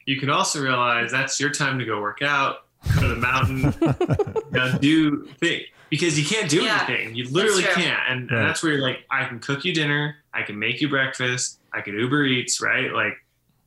[0.07, 2.65] you can also realize that's your time to go work out,
[2.95, 7.15] go to the mountain, you know, do thing because you can't do Yeah, anything.
[7.15, 8.39] You literally can't, and, Right.
[8.39, 11.61] and that's where you're like, I can cook you dinner, I can make you breakfast,
[11.75, 12.91] I could Uber Eats, right?
[12.93, 13.15] Like,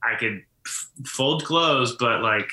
[0.04, 2.50] I could f- fold clothes, but like,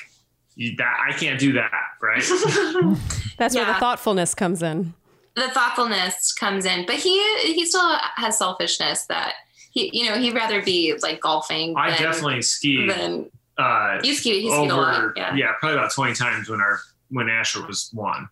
[0.59, 2.21] you, that I can't do that, right?
[3.37, 4.93] That's where the thoughtfulness comes in.
[5.35, 7.15] the thoughtfulness comes in but he
[7.53, 9.33] he still has selfishness that
[9.71, 12.87] he you know he'd rather be like golfing I than, definitely ski.
[12.87, 16.59] than Uh, you ski he skied a lot over, yeah probably about twenty times when
[16.59, 16.79] our
[17.09, 18.27] when Asher was one.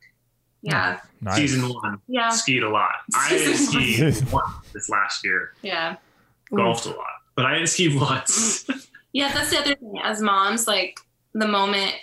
[0.62, 1.38] yeah Nice.
[1.38, 2.92] Season one, yeah skied a lot.
[3.16, 5.54] I didn't ski once this last year.
[5.62, 5.96] yeah
[6.54, 7.06] Golfed a lot,
[7.36, 8.68] but I didn't ski once.
[9.14, 9.96] Yeah, that's the other thing.
[10.04, 11.00] As moms, like
[11.34, 11.94] the moment,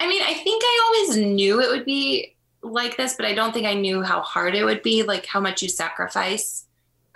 [0.00, 3.52] I mean, I think I always knew it would be like this, but I don't
[3.52, 6.64] think I knew how hard it would be, like how much you sacrifice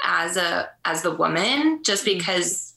[0.03, 2.19] as a as the woman, just mm-hmm.
[2.19, 2.75] because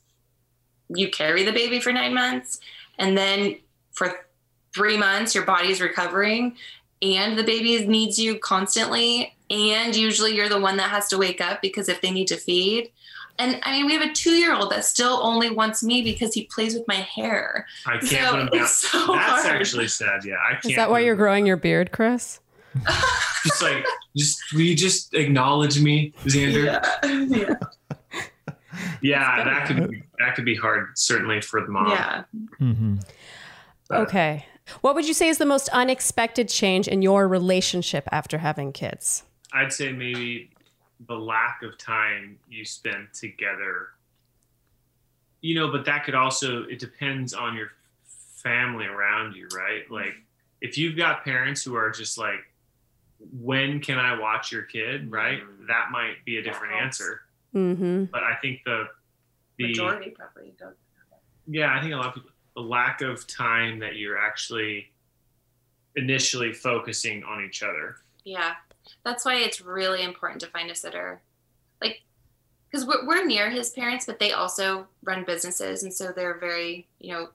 [0.90, 2.60] you carry the baby for nine months,
[3.00, 3.58] and then
[3.94, 4.26] for
[4.74, 6.56] three months your body's recovering,
[7.02, 11.42] and the baby needs you constantly, and usually you're the one that has to wake
[11.42, 12.92] up because if they need to feed.
[13.38, 16.34] And I mean, we have a two year old that still only wants me because
[16.34, 17.66] he plays with my hair.
[17.86, 18.62] I can't So put him down.
[18.64, 19.56] it's so That's hard.
[19.62, 20.24] actually sad.
[20.24, 20.66] Yeah, I can't.
[20.66, 22.40] Is that why you're him- growing your beard, Chris?
[23.44, 23.86] just like
[24.18, 26.66] just will you just acknowledge me, Xander?
[27.30, 27.56] Yeah.
[29.02, 31.90] Yeah, That's that could be, that could be hard, certainly for the mom.
[31.92, 32.24] yeah.
[32.60, 33.02] Mhm.
[33.92, 34.46] Okay.
[34.82, 39.24] What would you say is the most unexpected change in your relationship after having kids?
[39.54, 40.50] I'd say maybe
[41.08, 43.90] the lack of time you spend together.
[45.42, 47.70] You know, but that could also it depends on your
[48.38, 49.90] family around you, right?
[49.92, 50.16] Like
[50.62, 52.40] if you've got parents who are just like
[53.42, 55.40] when can I watch your kid, right?
[55.68, 56.84] That might be a different Yeah.
[56.84, 57.22] answer.
[57.54, 58.06] Mm-hmm.
[58.06, 58.88] But I think the
[59.58, 60.76] the Majority probably don't.
[61.48, 64.90] yeah, I think a lot of people the lack of time that you're actually
[65.96, 67.98] initially focusing on each other.
[68.24, 68.56] Yeah.
[69.06, 71.22] That's why it's really important to find a sitter.
[71.82, 72.02] Like,
[72.70, 75.84] because we're, we're near his parents, but they also run businesses.
[75.84, 77.30] And so they're very, you know,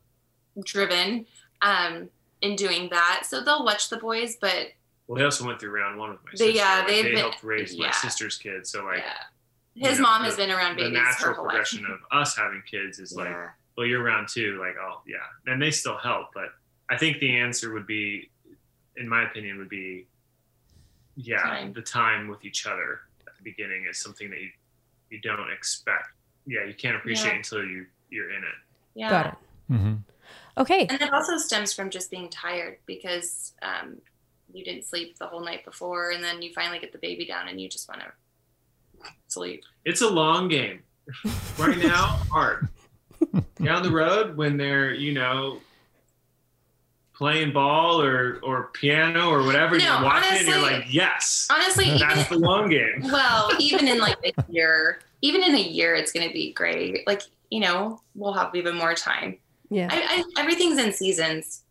[0.65, 1.25] driven
[1.63, 2.11] um,
[2.43, 3.23] in doing that.
[3.25, 4.69] So they'll watch the boys, but
[5.07, 6.53] Well, they also went through round one with my They- sister.
[6.59, 8.71] yeah, like, they've they been- helped raise my sister's kids.
[8.71, 9.15] So like yeah.
[9.89, 11.51] His you know, mom the- has been around the babies her natural whole life.
[11.53, 13.35] progression of us having kids is like,
[13.77, 16.29] well, you're round two, like, oh yeah, and they still help.
[16.35, 16.47] But
[16.91, 18.31] I think the answer would be,
[18.97, 20.09] in my opinion, would be,
[21.17, 21.73] yeah, Time.
[21.73, 24.51] the time with each other at the beginning is something that you
[25.11, 26.05] you don't expect.
[26.47, 27.37] Yeah, you can't appreciate Yeah.
[27.39, 28.55] until you you're in it.
[28.95, 29.11] Yeah.
[29.11, 29.35] Got it.
[29.75, 29.95] hmm
[30.57, 30.87] Okay.
[30.87, 33.99] And it also stems from just being tired because um,
[34.53, 37.49] you didn't sleep the whole night before, and then you finally get the baby down,
[37.49, 39.63] and you just want to sleep.
[39.85, 40.83] It's a long game.
[41.59, 42.69] Right now, hard.
[43.63, 45.61] Down the road, when they're you know
[47.21, 51.47] playing ball or or piano or whatever, No, you're watching it, and you're like, yes,
[51.53, 53.03] Honestly, even that's the long game.
[53.13, 57.07] well, even in like a year, even in a year, it's going to be great.
[57.07, 59.37] Like you know, we'll have even more time.
[59.69, 59.89] Yeah.
[59.91, 61.63] I, I, everything's in seasons.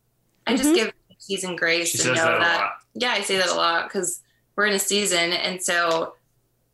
[0.45, 0.75] I just Mhm.
[0.75, 2.59] give season grace She to says know that that.
[2.59, 2.71] a lot.
[2.93, 4.21] Yeah, I say that a lot because
[4.55, 6.13] we're in a season, and so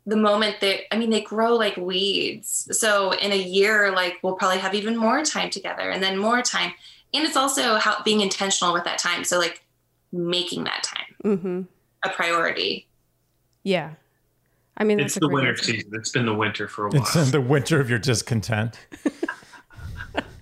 [0.06, 2.68] the moment that I mean, they grow like weeds.
[2.78, 6.42] So in a year, like we'll probably have even more time together, and then more
[6.42, 6.74] time.
[7.14, 9.24] And it's also how being intentional with that time.
[9.24, 9.64] So like
[10.12, 11.62] making that time Mm-hmm.
[12.04, 12.88] a priority.
[13.64, 13.92] Yeah.
[14.78, 15.64] I mean, It's the winter answer.
[15.64, 15.90] season.
[15.94, 17.02] It's been the winter for a while.
[17.02, 18.78] It's in the winter of your discontent.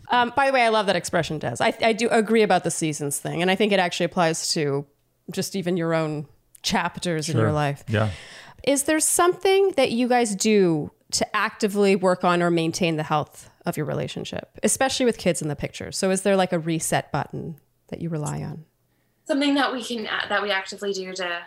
[0.10, 1.56] Um, by the way, I love that expression, Des.
[1.60, 4.86] I, I do agree about the seasons thing, and I think it actually applies to
[5.32, 6.28] just even your own
[6.62, 7.84] chapters in your life.
[7.88, 8.12] Yeah.
[8.64, 13.50] Is there something that you guys do to actively work on or maintain the health
[13.66, 15.92] of your relationship, especially with kids in the picture?
[15.92, 17.58] So, is there like a reset button
[17.90, 18.66] that you rely on?
[19.26, 21.40] Something that we can that we actively do to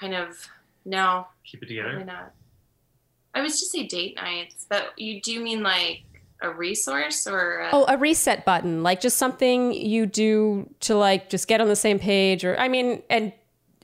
[0.00, 0.48] kind of
[0.84, 2.04] no, Keep it together.
[2.04, 2.32] not.
[3.34, 6.02] I was just say date nights, but you do mean like
[6.40, 11.28] a resource or a, Oh, a reset button, like just something you do to like
[11.28, 13.32] just get on the same page, or I mean, and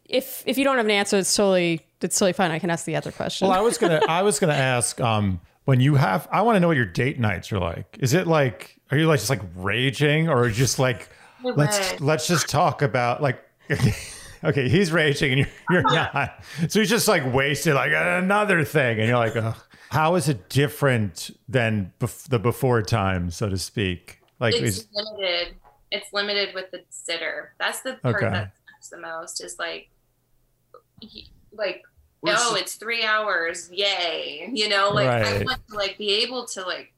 [0.09, 2.51] if if you don't have an answer, it's totally it's totally fine.
[2.51, 3.49] I can ask the other question.
[3.49, 6.61] Well, I was gonna I was gonna ask um when you have I want to
[6.61, 7.97] know what your date nights are like.
[8.01, 11.09] Is it like are you like just like raging or just like
[11.43, 13.43] let's let's just talk about like
[14.45, 16.29] okay he's raging and you're, you're uh-huh.
[16.61, 19.35] not so he's just like wasted like another thing and you're like
[19.91, 24.89] how is it different than bef- the before time so to speak like it's is,
[24.93, 25.55] limited.
[25.91, 27.55] It's limited with the sitter.
[27.59, 28.31] That's the part Okay.
[28.31, 29.43] that sucks the most.
[29.43, 29.89] Is like,
[31.01, 31.83] he- like,
[32.25, 34.49] We're oh, s- it's three hours, yay!
[34.53, 36.93] You know, like I want to like be able to like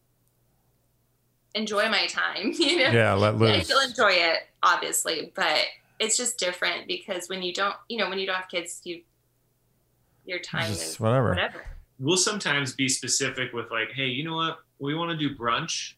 [1.54, 2.52] enjoy my time.
[2.58, 3.56] You know, yeah let loose.
[3.56, 5.58] I still enjoy it, obviously, but
[5.98, 9.02] it's just different because when you don't, you know, when you don't have kids, you
[10.24, 11.30] your time Just is whatever.
[11.30, 11.64] whatever.
[11.98, 14.58] We'll sometimes be specific with like, hey, you know what?
[14.78, 15.94] We want to do brunch,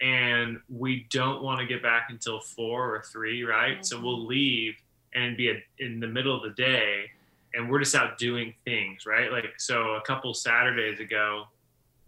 [0.00, 3.84] and we don't want to get back until four or three, right?
[3.84, 4.02] So Mhm.
[4.02, 4.76] we'll leave
[5.14, 7.10] and be a, in the middle of the day,
[7.56, 9.32] and we're just out doing things, right?
[9.32, 11.44] Like, so a couple Saturdays ago,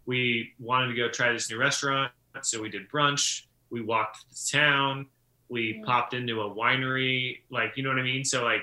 [0.07, 3.45] we wanted to go try this new restaurant, so we did brunch.
[3.71, 5.07] We walked to town.
[5.49, 5.85] We Yeah.
[5.87, 8.25] popped into a winery, like you know what I mean.
[8.25, 8.63] So like,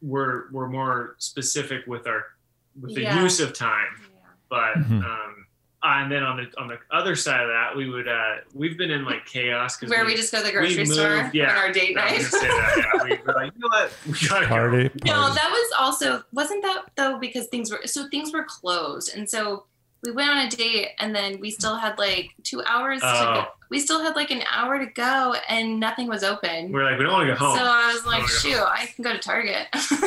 [0.00, 2.24] we're we're more specific with our
[2.80, 3.22] with the Yeah.
[3.22, 4.30] use of time, Yeah.
[4.48, 5.02] but Mhm.
[5.04, 5.46] um,
[5.82, 8.90] and then on the on the other side of that, we would uh, we've been
[8.90, 11.56] in like chaos because Where we, just go to the grocery moved- store yeah, on
[11.56, 12.18] our date I night.
[12.18, 12.76] was gonna that.
[12.76, 14.48] Yeah, we were like, you know what, we gotta go.
[14.48, 19.14] party, No, that was also wasn't that though because things were so things were closed,
[19.16, 19.64] and so
[20.02, 23.00] we went on a date, and then we still had like two hours.
[23.00, 23.34] to Oh.
[23.42, 23.46] go.
[23.70, 26.72] We still had like an hour to go, and nothing was open.
[26.72, 27.58] We're like, we don't want to go home.
[27.58, 29.66] So I was like, Oh, shoot, I can go to Target.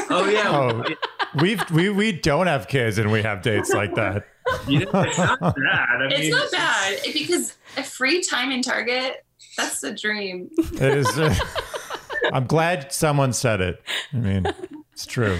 [0.09, 1.39] oh yeah, Oh.
[1.41, 4.25] we've we we don't have kids and we have dates like that
[4.67, 5.55] You know, it's not bad.
[6.01, 9.23] I it's mean, not bad because a free time in Target.
[9.57, 10.49] That's the dream.
[10.57, 11.19] It is.
[11.19, 11.35] uh,
[12.33, 13.83] I'm glad someone said it.
[14.13, 14.45] I mean,
[14.93, 15.37] it's true.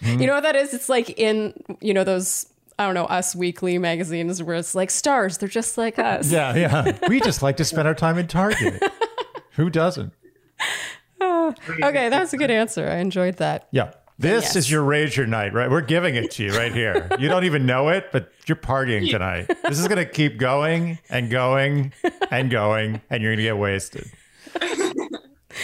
[0.00, 0.74] You know what that is?
[0.74, 2.46] It's like in you know those
[2.78, 5.38] I don't know us weekly magazines where it's like stars.
[5.38, 6.30] They're just like us.
[6.32, 6.98] Yeah, yeah.
[7.08, 8.82] We just like to spend our time in Target.
[9.52, 10.12] Who doesn't?
[11.20, 12.88] Oh, okay, that's a good answer.
[12.88, 13.68] I enjoyed that.
[13.70, 13.92] Yeah.
[14.18, 14.56] This Yes.
[14.56, 15.68] is your Rager night, right?
[15.70, 17.08] We're giving it to you right here.
[17.18, 19.48] You don't even know it, but you're partying tonight.
[19.64, 21.92] This is going to keep going and going
[22.30, 24.08] and going, and you're going to get wasted.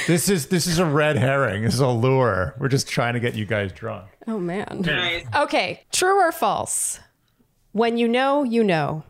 [0.06, 1.62] This is this is a red herring.
[1.64, 2.54] This is a lure.
[2.58, 4.08] We're just trying to get you guys drunk.
[4.26, 4.82] Oh man.
[4.84, 5.26] Nice.
[5.34, 7.00] Okay, true or false?
[7.72, 9.04] When you know, you know.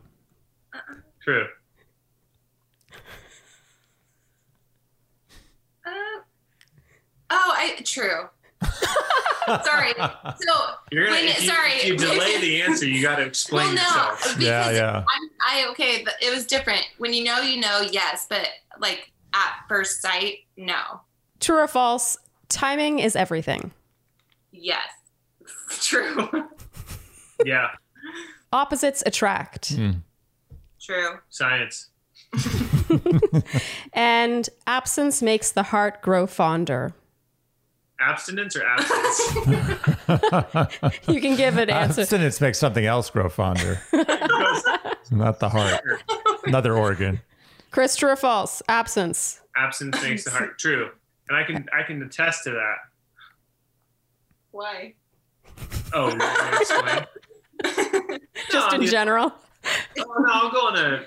[1.23, 1.45] True.
[5.85, 5.89] Uh,
[7.29, 8.29] oh, I true.
[9.65, 9.93] sorry.
[9.97, 10.55] So
[10.91, 11.17] You're gonna.
[11.17, 11.71] When- if, you, sorry.
[11.73, 14.23] if you delay the answer, you got to explain well, no, yourself.
[14.23, 14.97] because Yeah, yeah.
[14.97, 15.97] I'm, I okay.
[15.97, 16.83] th- It was different.
[16.99, 17.81] When you know, you know.
[17.91, 18.47] Yes, but
[18.79, 21.01] like at first sight, no.
[21.39, 22.17] True or false?
[22.49, 23.71] Timing is everything.
[24.51, 24.83] Yes.
[25.81, 26.47] True.
[27.45, 27.69] Yeah,
[28.53, 29.69] Opposites attract.
[29.73, 29.91] Hmm.
[30.81, 31.19] True.
[31.29, 31.89] science.
[33.93, 36.93] And absence makes the heart grow fonder.
[37.99, 39.35] Abstinence or absence?
[41.07, 42.01] You can give an answer.
[42.01, 43.81] Abstinence makes something else grow fonder,
[45.11, 45.81] not the heart.
[46.45, 47.21] Another organ.
[47.71, 48.61] Chris, true or false?
[48.67, 49.41] Absence.
[49.55, 50.89] absence makes the heart true,
[51.29, 52.75] and I can I can attest to that.
[54.51, 54.93] Why?
[55.93, 57.05] Oh, you want me to explain?
[58.49, 58.89] Just No, in yeah.
[58.89, 59.33] general.
[59.99, 61.03] Oh, no, I'll go on a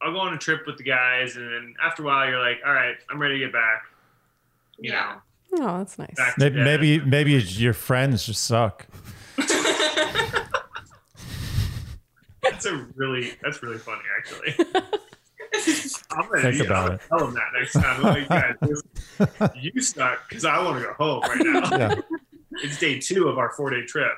[0.00, 2.58] I'll go on a trip with the guys, and then after a while, you're like,
[2.64, 3.82] all right, I'm ready to get back.
[4.78, 5.16] You Yeah.
[5.54, 6.14] Oh, that's nice.
[6.18, 8.86] know, back to Maybe maybe, maybe your friends just suck.
[12.42, 14.54] that's a really that's really funny actually.
[16.10, 17.00] I'm gonna Think you know, about I'm it.
[17.08, 18.02] gonna Tell them that next time.
[18.02, 18.56] Like, guys,
[19.20, 21.38] listen, you suck because I want to go home right
[21.70, 21.76] now.
[21.76, 21.94] Yeah.
[22.62, 24.12] It's day two of our four day trip.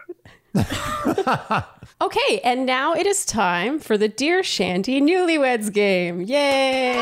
[2.02, 6.22] Okay, and now it is time for the Dear Shandy Newlyweds game.
[6.22, 6.94] Yay!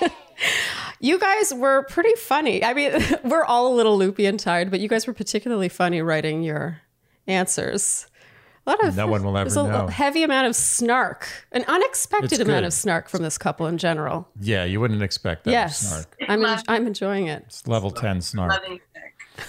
[1.00, 2.64] you guys were pretty funny.
[2.64, 6.00] I mean, we're all a little loopy and tired, but you guys were particularly funny
[6.00, 6.80] writing your
[7.26, 8.06] answers.
[8.66, 9.86] A lot of No one will ever there's a know.
[9.86, 12.66] heavy amount of snark, an unexpected It's amount good.
[12.66, 14.28] of snark from this couple in general.
[14.40, 15.52] Yeah, you wouldn't expect that.
[15.52, 16.16] yes, Snark.
[16.28, 17.44] I'm en- I'm enjoying it.
[17.46, 18.60] It's level 10 snark.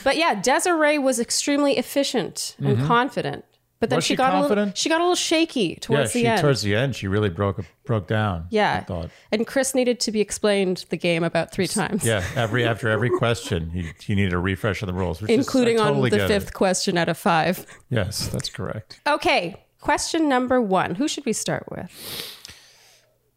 [0.04, 2.86] But yeah, Desiree was extremely efficient and mm-hmm.
[2.86, 3.46] confident.
[3.80, 3.98] But then.
[3.98, 6.28] Was she, she got a little, she got a little shaky Yeah, towards she the
[6.30, 6.42] end.
[6.42, 8.42] towards the end, she really broke broke down.
[8.42, 9.12] I yeah, thought.
[9.32, 12.04] and Chris needed to be explained the game about three times.
[12.04, 15.38] Yeah, every after every question, he, he needed a refresh of the rules, which is-
[15.38, 16.54] including totally on the fifth It.
[16.54, 17.66] question out of five.
[17.90, 19.00] Yes, that's correct.
[19.06, 20.96] Okay, question number one.
[20.96, 21.92] Who should we start with?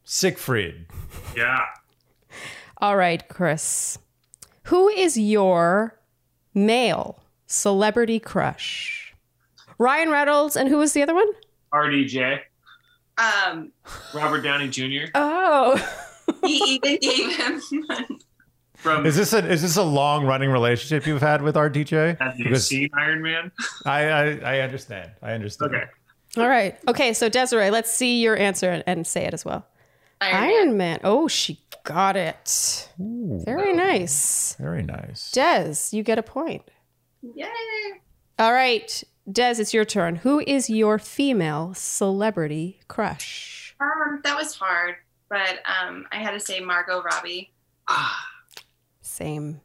[0.05, 0.87] Siegfried.
[1.37, 1.61] Yeah.
[2.79, 3.99] All right, Chris.
[4.65, 5.99] Who is your
[6.55, 9.00] male celebrity crush?
[9.81, 11.27] Ryan Reynolds, and who was the other one?
[11.73, 12.39] RDJ,
[13.19, 13.73] Um,
[14.15, 15.11] Robert Downey Jr.
[15.15, 15.75] Oh,
[16.45, 17.61] he even gave him
[18.77, 22.21] From Is this a is this a long running relationship you've had with RDJ?
[22.21, 23.51] Have you Because seen Iron Man?
[23.87, 24.25] I, I
[24.57, 25.11] I understand.
[25.23, 25.75] I understand.
[25.75, 25.85] Okay.
[26.37, 26.79] all right.
[26.87, 29.67] Okay, so Desiree, let's see your answer and, and say it as well.
[30.21, 30.51] Iron, Man.
[30.53, 31.01] Iron Man.
[31.05, 32.89] Oh, she got it.
[32.99, 34.57] Very nice.
[34.61, 35.31] Very nice.
[35.33, 36.63] Des, you get a point.
[37.35, 37.47] Yay.
[38.39, 40.17] All right, Des, it's your turn.
[40.17, 43.75] Who is your female celebrity crush?
[43.81, 44.97] Um, that was hard,
[45.29, 47.53] but um, I had to say Margot Robbie.
[47.89, 48.27] Ah,
[49.03, 49.61] Same.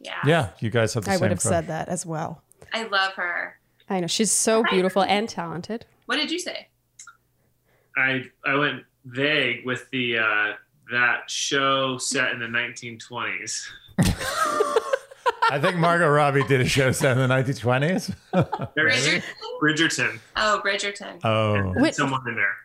[0.00, 0.20] Yeah.
[0.24, 1.50] Yeah, you guys have the I same would have crush.
[1.50, 2.42] said that as well.
[2.72, 3.58] I love her.
[3.88, 5.84] I know she's so beautiful and talented.
[6.06, 6.68] What did you say?
[7.96, 10.52] I I went vague with the uh,
[10.92, 13.66] that show set in the 1920s.
[15.50, 18.14] I think Margot Robbie did a show set in the 1920s.
[18.76, 19.22] Bridgerton?
[19.62, 20.18] Bridgerton.
[20.36, 21.24] Oh, Bridgerton.
[21.24, 21.94] Oh, Wait.
[21.94, 22.56] Someone in there.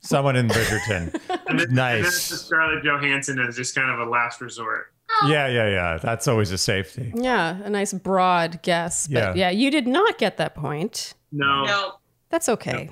[0.00, 1.20] someone in Bridgerton.
[1.46, 2.30] And then, And then Nice.
[2.32, 4.92] it's Scarlett Johansson as just kind of a last resort.
[5.22, 5.28] Oh.
[5.30, 5.98] Yeah, yeah, yeah.
[6.02, 7.12] That's always a safety.
[7.14, 9.06] Yeah, a nice broad guess.
[9.06, 9.50] But yeah, Yeah.
[9.50, 11.14] you did not get that point.
[11.32, 11.92] No, No.
[12.30, 12.90] That's okay.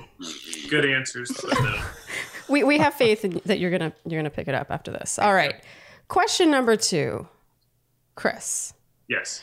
[0.71, 1.31] good answers.
[1.45, 1.83] No.
[2.49, 5.19] We we have faith in, that you're gonna you're gonna pick it up after this.
[5.19, 5.55] All right.
[6.09, 7.27] Question number two,
[8.15, 8.75] Chris.
[9.13, 9.43] Yes.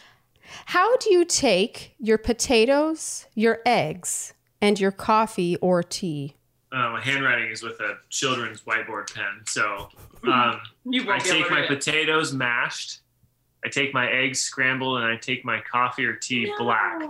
[0.66, 6.36] How do you take your potatoes, your eggs, and your coffee or tea?
[6.72, 9.42] Uh, my handwriting is with a children's whiteboard pen.
[9.46, 9.90] So
[10.28, 11.68] um, You I won't be able take my it.
[11.68, 13.02] potatoes mashed.
[13.64, 17.02] I take my eggs scrambled, and I take my coffee or tea black.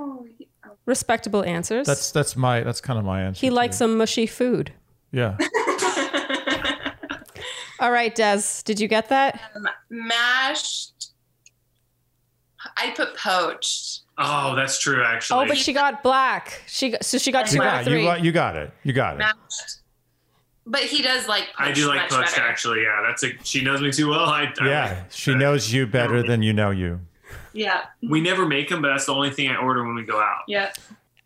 [0.86, 1.86] Respectable answers.
[1.88, 3.39] That's that's my that's kind of my answer.
[3.39, 3.53] he too.
[3.55, 4.74] likes some mushy food.
[5.12, 5.38] Yeah.
[7.80, 9.39] All right, Des, did you get that?
[9.89, 10.99] Mashed.
[12.80, 14.01] I put poached.
[14.17, 15.03] Oh, that's true.
[15.03, 16.61] Actually, Oh, but she got black.
[16.67, 17.99] She got, so she got You two You out got, of three.
[18.01, 18.71] you got you got it.
[18.84, 19.19] You got it.
[19.19, 19.77] Mashed.
[20.65, 22.36] But he does like poached I do like much poached.
[22.36, 22.47] better.
[22.47, 23.30] Actually, yeah, that's a.
[23.43, 24.25] She knows me too well.
[24.25, 26.99] I, I Yeah, she knows you better than you know you.
[27.53, 27.86] Yeah.
[28.07, 30.41] We never make them, but that's the only thing I order when we go out.
[30.47, 30.71] Yeah.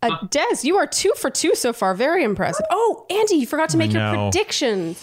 [0.02, 1.94] Uh, Des, you are two for two so far.
[1.94, 2.64] Very impressive.
[2.70, 4.94] Oh, Andy, you forgot to make your prediction.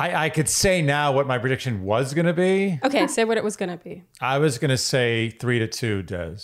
[0.00, 2.80] I, I could say now what my prediction was going to be.
[2.84, 4.04] Okay, say what it was going to be.
[4.20, 6.36] I was going to say three to two, Des.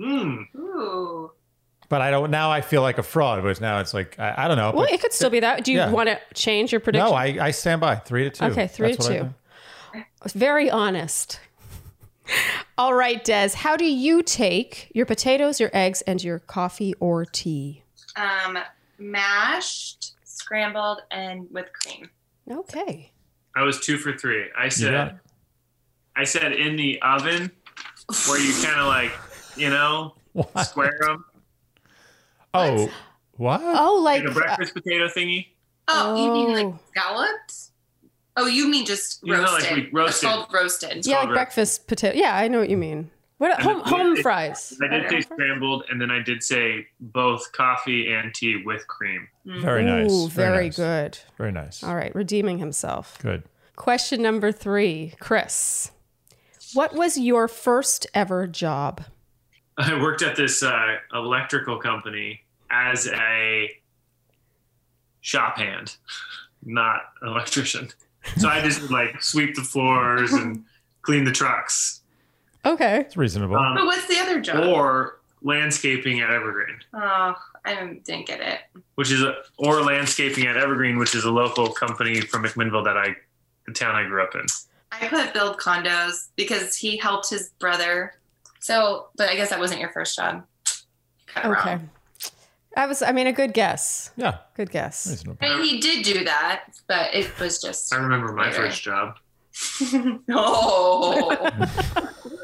[0.00, 0.46] Mm.
[0.56, 1.30] Ooh.
[1.88, 2.30] But I don't.
[2.30, 3.42] Now I feel like a fraud.
[3.42, 4.72] Because now it's like I, I don't know.
[4.72, 5.64] Well, but- it could still be that.
[5.64, 5.90] Do you Yeah.
[5.90, 7.08] want to change your prediction?
[7.10, 8.44] no, I, I stand by three to two.
[8.46, 9.22] Okay, three That's to what
[9.94, 10.38] I two.
[10.38, 11.40] Very honest.
[12.78, 17.24] All right, Des, how do you take your potatoes, your eggs, and your coffee or
[17.26, 17.82] tea?
[18.16, 18.58] Um,
[18.98, 22.08] mashed, scrambled, and with cream.
[22.50, 23.10] Okay.
[23.56, 24.46] I was two for three.
[24.56, 25.14] I said it.
[26.16, 27.50] I said in the oven
[28.28, 29.12] where you kind of like
[29.56, 30.64] you know What?
[30.64, 31.24] square them
[32.52, 32.88] Oh,
[33.36, 33.60] what?
[33.64, 35.46] Oh, like like a breakfast uh, potato thingy.
[35.88, 36.68] Oh, you mean Oh.
[36.70, 37.70] like scallops?
[38.36, 40.08] Oh, you mean just You know, like roasted?
[40.08, 41.06] It's called roasted.
[41.06, 42.16] yeah, like called breakfast potato.
[42.16, 43.10] Yeah, I know what you mean.
[43.38, 44.78] What And home the- home it- fries?
[44.82, 49.28] I did say scrambled, and then I did say both coffee and tea with cream.
[49.44, 50.10] Very nice.
[50.12, 50.76] Ooh, very nice.
[50.76, 51.18] good.
[51.36, 51.82] Very nice.
[51.82, 53.18] All right, redeeming himself.
[53.20, 53.42] Good.
[53.76, 55.90] Question number three, Chris.
[56.74, 59.04] What was your first ever job?
[59.78, 63.68] I worked at this uh, electrical company as a
[65.20, 65.96] shop hand,
[66.64, 67.90] not an electrician.
[68.36, 70.64] So I just like sweep the floors and
[71.02, 72.00] clean the trucks,
[72.66, 73.00] Okay.
[73.00, 73.56] It's reasonable.
[73.56, 74.64] um, But what's the other job?
[74.66, 77.34] or landscaping at Evergreen, oh,
[77.66, 78.60] I didn't didn't get it.
[78.94, 82.96] which is a, or landscaping at Evergreen, which is a local company from McMinnville that
[82.96, 83.14] I,
[83.66, 84.46] the town I grew up in.
[84.92, 88.14] I put build condos because he helped his brother.
[88.60, 90.44] So, but I guess that wasn't your first job.
[91.26, 91.70] Cut it Okay.
[91.70, 91.90] wrong.
[92.76, 94.10] I was I mean a good guess.
[94.16, 95.06] yeah, Good guess.
[95.06, 95.38] reasonable.
[95.46, 97.92] I mean, he did do that, but it was just.
[97.94, 98.56] I remember my Later.
[98.68, 99.16] first job.
[100.30, 101.68] oh.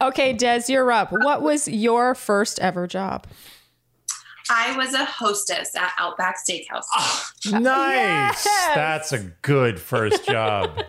[0.00, 1.12] Okay, Des, you're up.
[1.12, 3.26] What was your first ever job?
[4.50, 6.84] I was a hostess at Outback Steakhouse.
[7.52, 8.44] Nice.
[8.44, 8.48] Yes!
[8.74, 10.82] That's a good first job.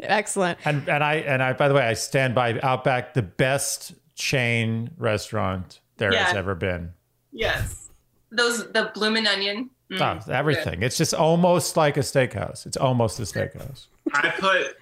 [0.00, 0.58] Excellent.
[0.64, 4.90] and and I and I by the way, I stand by Outback, the best chain
[4.98, 6.92] restaurant there has ever been.
[7.32, 7.90] Yes.
[8.30, 9.70] Those, the bloomin' onion.
[9.90, 10.82] Mm, Oh, everything.
[10.82, 12.66] It's just almost like a steakhouse.
[12.66, 13.86] It's almost a steakhouse.
[14.12, 14.76] I put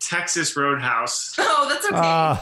[0.00, 1.34] Texas Roadhouse.
[1.60, 1.96] Oh, that's okay.
[1.96, 2.36] Uh,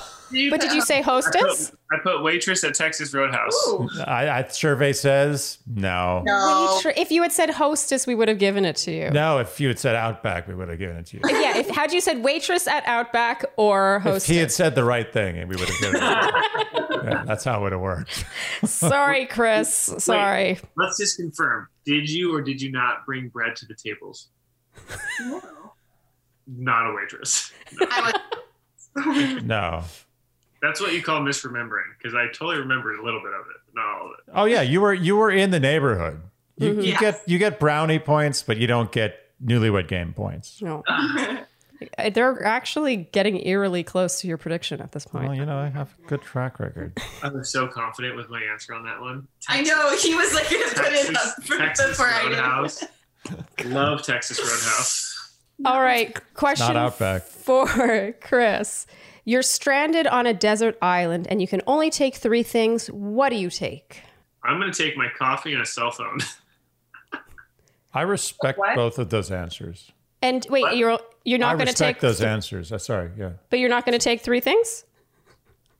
[0.50, 1.72] But did you say hostess?
[1.92, 3.52] I put waitress at Texas Roadhouse.
[3.68, 3.88] Ooh.
[4.04, 6.22] I, I survey says no.
[6.26, 6.72] No.
[6.74, 9.10] Wait, sure- if you had said hostess, we would have given it to you.
[9.10, 11.22] No, if you had said Outback, we would have given it to you.
[11.26, 14.26] Yeah, if had you said waitress at Outback or If hostess.
[14.26, 16.32] he had said the right thing, and we would have given it to
[16.74, 16.82] you.
[17.06, 18.24] Yeah, that's how it would have worked.
[18.64, 19.68] Sorry, Chris.
[19.98, 20.58] Sorry.
[20.76, 21.68] Let's just confirm.
[21.84, 24.28] Did you or did you not bring bread to the tables?
[26.46, 27.52] Not a waitress.
[27.80, 28.20] I.
[29.44, 29.84] No.
[30.62, 33.74] That's what you call misremembering, because I totally remembered a little bit of it, but
[33.80, 34.32] not all of it.
[34.34, 36.22] Oh yeah, you were you were in the neighborhood.
[36.56, 36.80] You, mm-hmm.
[36.80, 37.00] you Yes.
[37.00, 40.60] get you get brownie points, but you don't get newlywed game points.
[40.62, 40.82] No.
[41.78, 42.10] Uh-huh.
[42.10, 45.26] They're actually getting eerily close to your prediction at this point.
[45.28, 46.98] Well, you know, I have a good track record.
[47.22, 49.28] I was so confident with my answer on that one.
[49.46, 52.22] I know he was like going to put it Texas, up for, Texas before I
[52.22, 52.38] did.
[52.38, 52.84] Roadhouse.
[53.66, 55.15] Love Texas Roadhouse.
[55.64, 57.22] All right, question Not Outback.
[57.22, 58.86] for Chris.
[59.24, 62.88] You're stranded on a desert island and you can only take three things.
[62.88, 64.02] What do you take?
[64.44, 66.18] I'm going to take my coffee and a cell phone.
[67.92, 68.76] I respect What?
[68.76, 69.90] both of those answers.
[70.22, 72.70] And wait, you're you're I not going to respect take those answers.
[72.72, 73.32] Uh, sorry, yeah.
[73.50, 74.84] but you're not going to take three things?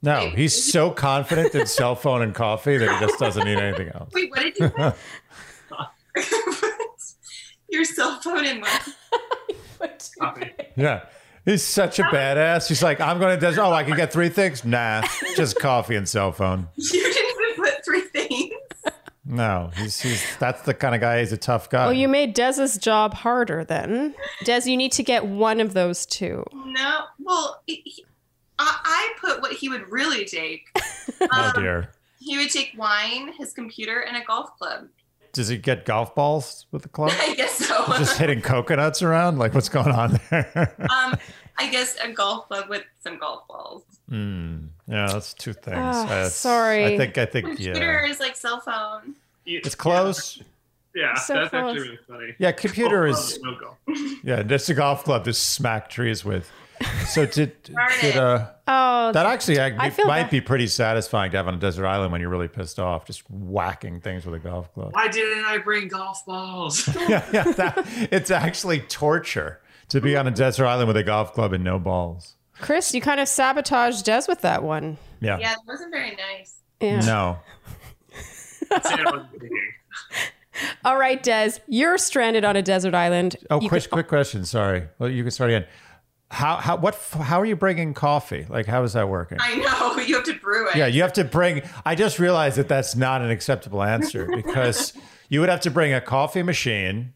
[0.02, 3.88] No, he's so confident in cell phone and coffee that he just doesn't need anything
[3.88, 4.10] else.
[4.12, 4.94] Wait, what did you put?
[7.68, 8.88] Your cell phone in what?
[10.76, 11.04] Yeah.
[11.44, 12.68] He's such a badass.
[12.68, 14.64] He's like, I'm going to, des- oh, I can get three things?
[14.64, 15.06] Nah,
[15.36, 16.68] just coffee and cell phone.
[16.74, 18.52] You didn't even put three things.
[19.24, 21.84] No, he's, he's that's the kind of guy, he's a tough guy.
[21.84, 24.14] Well, you made Des's job harder then.
[24.44, 26.44] Des, you need to get one of those two.
[26.52, 27.04] No.
[27.20, 28.04] Well, he, he-
[28.58, 30.68] I, I put what he would really take.
[31.20, 31.90] oh, Um, dear.
[32.18, 34.88] He would take wine, his computer, and a golf club.
[35.36, 37.12] Does he get golf balls with the club?
[37.20, 37.84] I guess so.
[37.98, 39.38] just hitting coconuts around?
[39.38, 40.74] Like, what's going on there?
[40.90, 41.14] um,
[41.58, 43.82] I guess a golf club with some golf balls.
[44.08, 44.66] Hmm.
[44.88, 45.76] yeah, that's two things.
[45.76, 46.86] That's- sorry.
[46.86, 48.10] I think, I think, Computer yeah.
[48.10, 49.14] is like cell phone.
[49.44, 50.42] It's close.
[50.94, 51.72] Yeah, So that's close.
[51.72, 52.34] actually really funny.
[52.38, 53.76] Yeah, computer Oh, is, no
[54.24, 56.50] yeah, just a golf club to smack trees with.
[57.06, 60.30] So did, Darn did uh, Oh, that actually I I, might bad.
[60.30, 63.22] be pretty satisfying to have on a desert island when you're really pissed off, just
[63.30, 64.92] whacking things with a golf club.
[64.92, 66.88] Why didn't I bring golf balls?
[67.08, 71.32] yeah, yeah that, it's actually torture to be on a desert island with a golf
[71.32, 72.34] club and no balls.
[72.60, 74.96] Chris, you kind of sabotaged Des with that one.
[75.20, 75.38] Yeah.
[75.38, 76.56] Yeah, it wasn't very nice.
[76.80, 77.00] Yeah.
[77.00, 77.38] No.
[78.18, 79.50] Say I wasn't thinking.
[80.84, 83.36] All right, Des, you're stranded on a desert island.
[83.50, 84.44] Oh, You quick, can- quick question.
[84.44, 84.84] Sorry.
[84.98, 85.66] Well, you can start again.
[86.30, 88.46] How, how, what, how are you bringing coffee?
[88.48, 89.38] Like, how is that working?
[89.40, 89.82] I know.
[90.06, 90.76] You have to brew it.
[90.76, 91.62] Yeah, you have to bring.
[91.84, 94.92] I just realized that that's not an acceptable answer because
[95.28, 97.12] you would have to bring a coffee machine.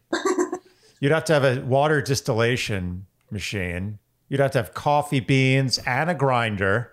[0.99, 3.99] You'd have to have a water distillation machine.
[4.27, 6.91] You'd have to have coffee beans and a grinder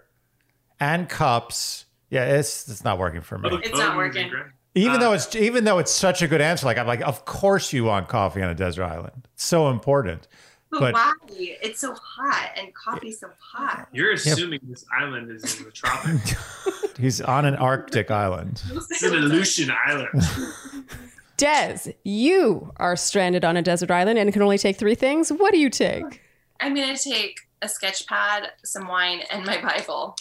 [0.78, 1.86] and cups.
[2.10, 3.50] Yeah, it's it's not working for me.
[3.64, 4.28] It's not Oh, working.
[4.28, 4.44] great.
[4.76, 7.72] Even though it's even though it's such a good answer, like I'm like, of course
[7.72, 9.26] you want coffee on a desert island.
[9.34, 10.28] It's so important.
[10.70, 11.12] But, But- why?
[11.30, 13.88] It's so hot and coffee's so hot.
[13.92, 16.34] You're assuming this island is in the tropics.
[16.98, 18.62] He's on an Arctic island.
[18.72, 20.10] It's an Aleutian island.
[21.36, 25.30] Des, you are stranded on a desert island and can only take three things.
[25.32, 26.20] What do you take?
[26.60, 30.16] I'm gonna take a sketch pad, some wine, and my Bible.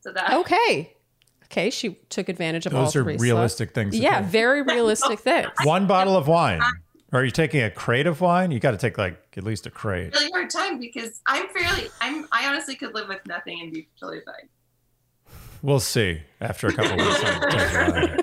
[0.00, 0.92] So that Okay.
[1.46, 2.84] Okay, she took advantage of all three.
[2.84, 3.12] Those are three.
[3.14, 3.22] slots.
[3.22, 3.98] realistic things.
[3.98, 5.48] Yeah, very realistic things.
[5.64, 6.60] One bottle of wine.
[7.12, 8.50] Or are you taking a crate of wine?
[8.50, 10.14] You got to take like at least a crate.
[10.14, 13.88] really hard time because I'm fairly I'm I honestly could live with nothing and be
[13.98, 14.48] totally fine.
[15.62, 17.24] We'll see after a couple weeks.
[17.24, 18.22] on the desert island.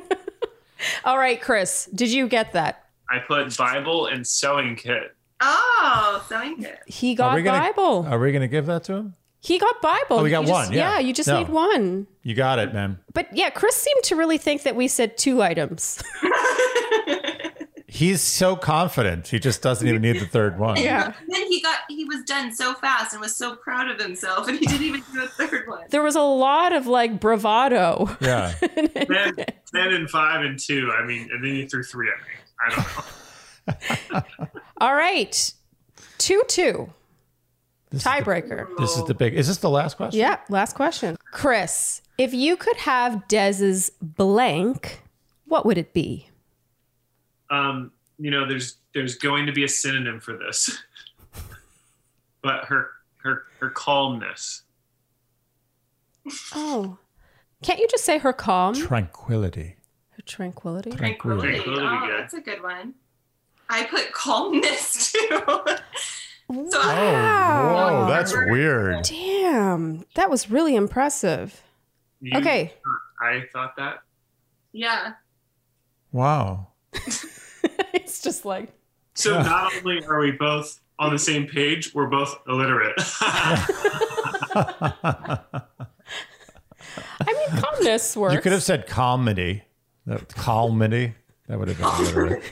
[1.03, 2.85] All right, Chris, did you get that?
[3.09, 5.15] I put Bible and sewing kit.
[5.41, 6.79] Oh, sewing kit.
[6.87, 8.05] He got we gonna- Bible.
[8.07, 9.13] Are we going to give that to him?
[9.41, 10.05] he got Bible.
[10.19, 10.97] Oh, we got You just- one, yeah.
[10.99, 11.37] you just No.
[11.39, 12.07] need one.
[12.23, 12.99] You got it, man.
[13.13, 16.01] But yeah, Chris seemed to really think that we said two items.
[17.95, 19.29] He's so confident.
[19.29, 20.75] He just doesn't even need the third one.
[20.77, 21.05] Yeah.
[21.05, 24.47] And then he got he was done so fast and was so proud of himself
[24.49, 25.85] and he didn't even do a third one.
[25.89, 28.09] There was a lot of like bravado.
[28.19, 28.51] Yeah.
[28.61, 29.35] Ten,
[29.73, 30.91] ten and five and two.
[30.91, 32.33] I mean, and then you threw three at me.
[32.67, 34.21] I don't know.
[34.81, 35.53] All right.
[36.17, 36.89] 2 2.
[37.91, 38.67] This is the- Tiebreaker.
[38.77, 39.33] This is the big.
[39.35, 40.19] Is this the last question?
[40.19, 41.15] Yeah, last question.
[41.31, 45.01] Chris, if you could have Des's blank,
[45.45, 46.29] what would it be?
[47.49, 50.77] Um, you know, there's there's going to be a synonym for this,
[52.41, 54.63] but her her her calmness.
[56.53, 56.97] Oh.
[57.63, 58.73] Can't you just say her calm?
[58.75, 59.75] Tranquility.
[60.11, 60.91] Her tranquility?
[60.91, 61.53] Tranquility.
[61.61, 62.93] Tranquility, Oh, that's a good one.
[63.69, 65.27] I put calmness too.
[65.29, 65.45] so
[66.49, 69.03] Oh, whoa, that's weird.
[69.03, 70.05] Damn.
[70.15, 71.61] That was really impressive.
[72.21, 72.73] You- Okay.
[73.21, 73.99] I thought that.
[74.73, 75.13] yeah.
[76.11, 76.67] Wow.
[78.25, 78.69] It's just like
[79.13, 82.95] So not only are we both on the same page, we're both illiterate.
[82.97, 83.61] I
[87.27, 88.35] mean calmness works.
[88.35, 89.63] You could have said comedy.
[90.05, 91.13] That comedy.
[91.47, 92.43] That would have been literate.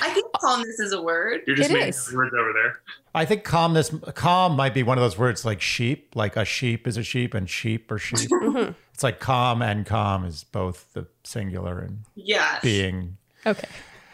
[0.00, 1.40] I think calmness is a word.
[1.46, 2.12] You're just It making is.
[2.14, 2.80] words over there.
[3.12, 3.92] I think calmness.
[4.14, 6.14] Calm might be one of those words like sheep.
[6.14, 8.30] Like a sheep is a sheep, and sheep are sheep.
[8.40, 8.72] Mm-hmm.
[8.94, 12.58] It's like calm and calm is both the singular and Yeah.
[12.62, 13.16] being.
[13.46, 13.66] Okay.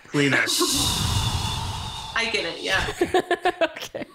[0.07, 0.61] Kleenex.
[2.17, 2.63] I get it.
[2.63, 3.61] Yeah.
[3.63, 4.07] okay.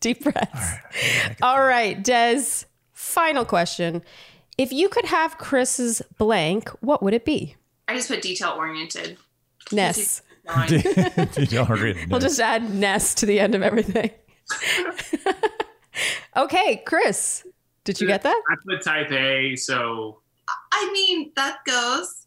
[0.00, 0.74] Deep breaths.
[1.42, 2.64] All right, Des.
[2.92, 4.02] Final question.
[4.58, 7.56] If you could have Chris's blank, what would it be?
[7.88, 9.18] I just put detail oriented.
[9.72, 10.22] Ness.
[10.68, 14.10] you don't We'll just add Ness to the end of everything.
[16.36, 17.44] okay, Chris,
[17.84, 18.42] did you get that?
[18.50, 20.20] I put type A, so
[20.72, 22.25] I mean, that goes.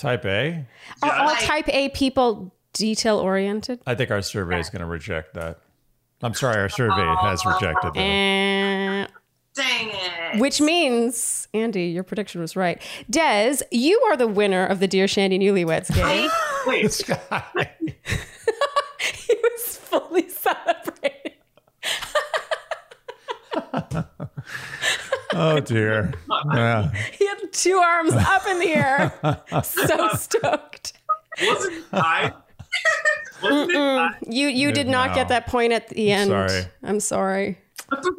[0.00, 0.66] Type A.
[1.02, 3.80] Are all type A people detail oriented?
[3.86, 5.58] I think our survey is going to reject that.
[6.22, 7.16] I'm sorry, our survey oh.
[7.16, 9.10] has rejected that.
[9.52, 10.40] Dang it.
[10.40, 12.80] which means, Andy, your prediction was right.
[13.10, 16.30] Des, you are the winner of the Dear Shandy Newlyweds game.
[16.66, 16.82] wait.
[16.82, 17.44] This guy.
[18.06, 21.32] he was fully celebrating.
[25.34, 26.12] Oh dear.
[26.54, 26.90] Yeah.
[27.12, 29.12] He had two arms up in the air.
[29.62, 30.92] so stoked.
[31.42, 32.32] Wasn't it I?
[33.42, 34.10] Wasn't I?
[34.26, 35.14] You you did not No.
[35.16, 36.28] get that point at the end.
[36.30, 36.64] Sorry.
[36.82, 37.58] I'm sorry.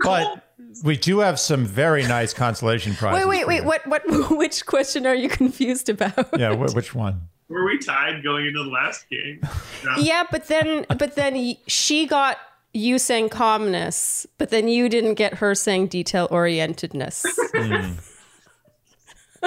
[0.03, 0.43] But
[0.83, 3.25] we do have some very nice consolation prizes.
[3.25, 3.65] Wait, wait, for wait.
[3.65, 6.29] What what which question are you confused about?
[6.37, 7.21] Yeah, wh- which one?
[7.49, 9.41] Were we tied going into the last game?
[9.83, 9.95] No.
[9.97, 12.37] Yeah, but then but then y- she got
[12.73, 17.25] you saying calmness, but then you didn't get her saying detail orientedness.
[17.53, 17.93] Hmm.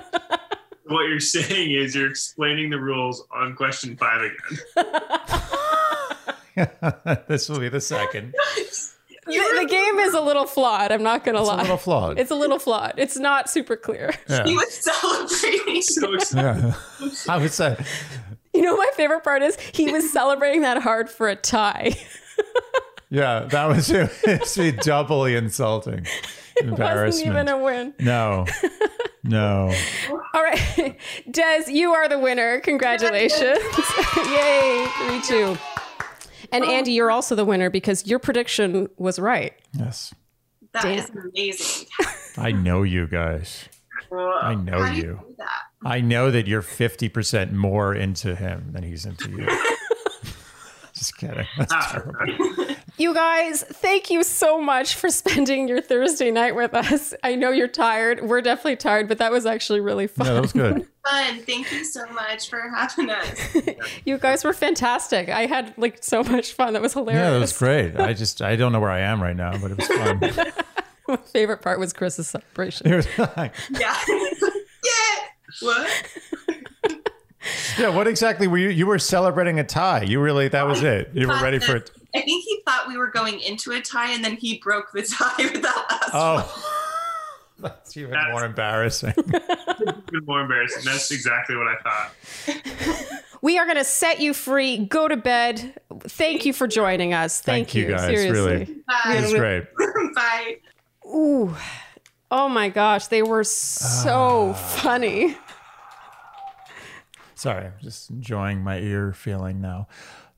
[0.87, 4.59] What you're saying is you're explaining the rules on question five again.
[7.27, 8.35] this will be the second.
[9.27, 10.93] the, the game is a little flawed.
[10.93, 11.63] I'm not gonna It's a lie.
[11.63, 12.19] little flawed.
[12.19, 12.95] It's a little flawed.
[12.99, 14.13] It's not super clear.
[14.29, 14.45] yeah.
[14.45, 15.81] He was celebrating.
[15.81, 16.75] So excited.
[17.01, 17.09] yeah.
[17.31, 17.77] I would uh, say
[18.53, 21.95] You know, my favorite part is he was celebrating that hard for a tie.
[23.15, 24.11] Yeah, that was it.
[24.25, 26.07] It's be doubly insulting.
[26.57, 27.95] It Wasn't even a win.
[27.99, 28.47] no,
[29.25, 29.75] no.
[30.33, 30.97] All right,
[31.29, 32.61] Des, you are the winner.
[32.61, 33.59] Congratulations!
[34.31, 35.59] Yay, three two.
[36.53, 39.53] And Andy, you're also the winner because your prediction was right.
[39.73, 40.15] Yes,
[40.75, 41.31] That is Damn.
[41.35, 41.89] amazing.
[42.39, 43.65] I know you guys.
[44.13, 45.13] I know How do you you.
[45.27, 45.63] do that?
[45.85, 49.49] I know that you're fifty percent more into him than he's into you.
[50.95, 51.47] Just kidding.
[51.59, 52.77] That's Ah, terrible.
[52.97, 57.13] You guys, thank you so much for spending your Thursday night with us.
[57.25, 58.23] I know you're tired.
[58.23, 60.27] We're definitely tired, but that was actually really fun.
[60.29, 60.87] Yeah, that was good.
[61.05, 61.41] Fun.
[61.43, 63.57] Thank you so much for having us.
[64.07, 65.29] you guys were fantastic.
[65.29, 66.73] I had like so much fun.
[66.73, 67.23] That was hilarious.
[67.25, 67.97] Yeah, that was great.
[68.01, 70.21] I just I don't know where I am right now, but it was fun.
[71.07, 72.91] My favorite part was Chris's celebration.
[72.91, 73.95] Was like, Yeah.
[74.09, 75.27] yeah.
[75.61, 75.91] What?
[77.79, 78.71] yeah, what exactly were you?
[78.71, 80.05] You were celebrating a tie.
[80.05, 81.11] You really that was it.
[81.13, 81.91] You were ready for it.
[82.15, 85.03] I think he thought we were going into a tie, and then he broke the
[85.03, 86.45] tie with that last one.
[86.45, 86.81] Oh,
[87.59, 89.15] that's even That's- more embarrassing.
[90.13, 90.85] Even more embarrassing.
[90.85, 93.21] That's exactly what I thought.
[93.43, 94.87] We are going to set you free.
[94.87, 95.75] Go to bed.
[96.01, 97.41] Thank you for joining us.
[97.41, 98.33] Thank, Thank you, guys, Seriously.
[98.33, 98.63] really.
[99.17, 99.65] It was great.
[100.15, 100.57] Bye.
[101.07, 101.55] Ooh.
[102.31, 104.53] Oh my gosh, they were so Ah.
[104.55, 105.37] funny.
[107.35, 109.89] Sorry, I'm just enjoying my ear feeling now.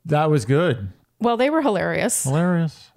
[0.06, 0.88] That was good.
[1.20, 2.24] Well, they were hilarious.
[2.24, 2.90] Hilarious.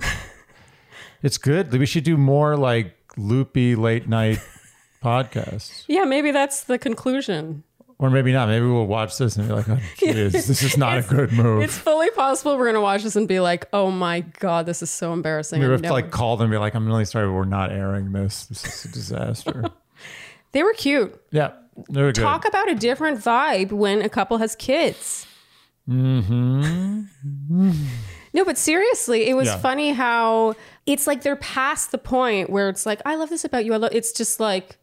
[1.23, 1.71] it's good.
[1.71, 4.39] We should do more like loopy late night
[5.03, 5.85] podcasts.
[5.87, 7.63] Yeah, maybe that's the conclusion.
[7.97, 8.47] Or maybe not.
[8.47, 11.63] Maybe we'll watch this and be like, oh, geez, this is not a good move.
[11.63, 14.81] It's fully possible we're going to watch this and be like, oh my God, this
[14.81, 15.59] is so embarrassing.
[15.61, 17.71] we have to like call them and be like, I'm really sorry, but we're not
[17.73, 18.45] airing this.
[18.45, 19.65] This is a disaster.
[20.53, 21.19] they were cute.
[21.31, 21.51] yeah,
[21.89, 22.21] they were good.
[22.21, 25.27] Talk about a different vibe when a couple has kids.
[25.85, 27.01] hmm
[28.33, 29.57] No, but seriously, it was Yeah.
[29.57, 33.65] funny how it's like they're past the point where it's like, I love this about
[33.65, 33.73] you.
[33.73, 34.77] I love it's just like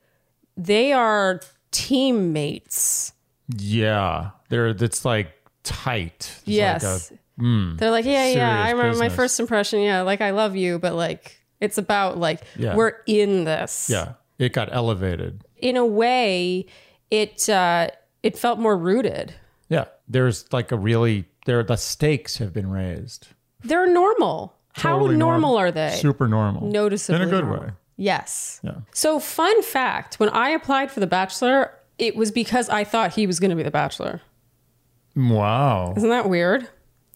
[0.57, 1.41] they are
[1.71, 3.13] teammates.
[3.57, 5.33] Yeah, they're it's like
[5.63, 6.33] tight.
[6.39, 6.83] It's yes.
[7.11, 8.63] like a- mm, they're like, yeah, yeah.
[8.65, 9.81] I remember my first impression.
[9.81, 12.75] Yeah, like I love you, but like it's about like Yeah.
[12.77, 13.89] we're in this.
[13.91, 15.45] yeah, it got elevated.
[15.59, 16.67] In a way,
[17.11, 17.89] it uh
[18.23, 19.35] it felt more rooted.
[19.69, 21.63] Yeah, there's like a really there.
[21.63, 23.29] The stakes have been raised.
[23.69, 24.55] They're normal.
[24.73, 25.97] How Totally normal are they?
[26.01, 26.69] Super normal.
[26.71, 27.67] Noticeably in a good normal.
[27.67, 27.73] way.
[27.97, 28.61] Yes.
[28.63, 28.75] Yeah.
[28.93, 33.27] So, fun fact when I applied for The Bachelor, it was because I thought he
[33.27, 34.21] was going to be The Bachelor.
[35.15, 35.95] Wow.
[35.97, 36.69] Isn't that weird?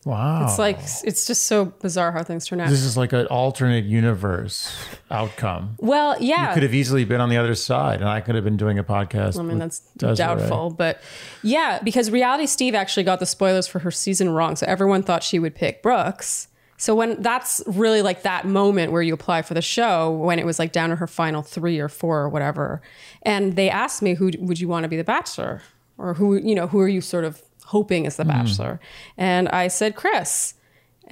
[0.05, 0.45] Wow.
[0.45, 2.71] It's like, it's just so bizarre how things turn out.
[2.71, 4.75] this is like an alternate universe
[5.11, 5.77] outcome.
[5.79, 6.49] Well, yeah.
[6.49, 8.79] You could have easily been on the other side, and I could have been doing
[8.79, 9.39] a podcast.
[9.39, 10.17] I mean, that's Desiree.
[10.17, 10.71] doubtful.
[10.71, 11.03] But
[11.43, 14.57] yeah, because Reality Steve actually got the spoilers for her season wrong.
[14.57, 16.49] So everyone thought she would pick Brooks.
[16.79, 20.47] So when that's really like that moment where you apply for the show, when it
[20.47, 22.81] was like down to her final three or four or whatever,
[23.21, 25.61] and they asked me, "Who would you want to be the Bachelor?"
[25.99, 28.33] or "Who you know who are you sort of hoping is the Mm-hmm.
[28.45, 28.81] Bachelor?"
[29.17, 30.55] And I said Chris.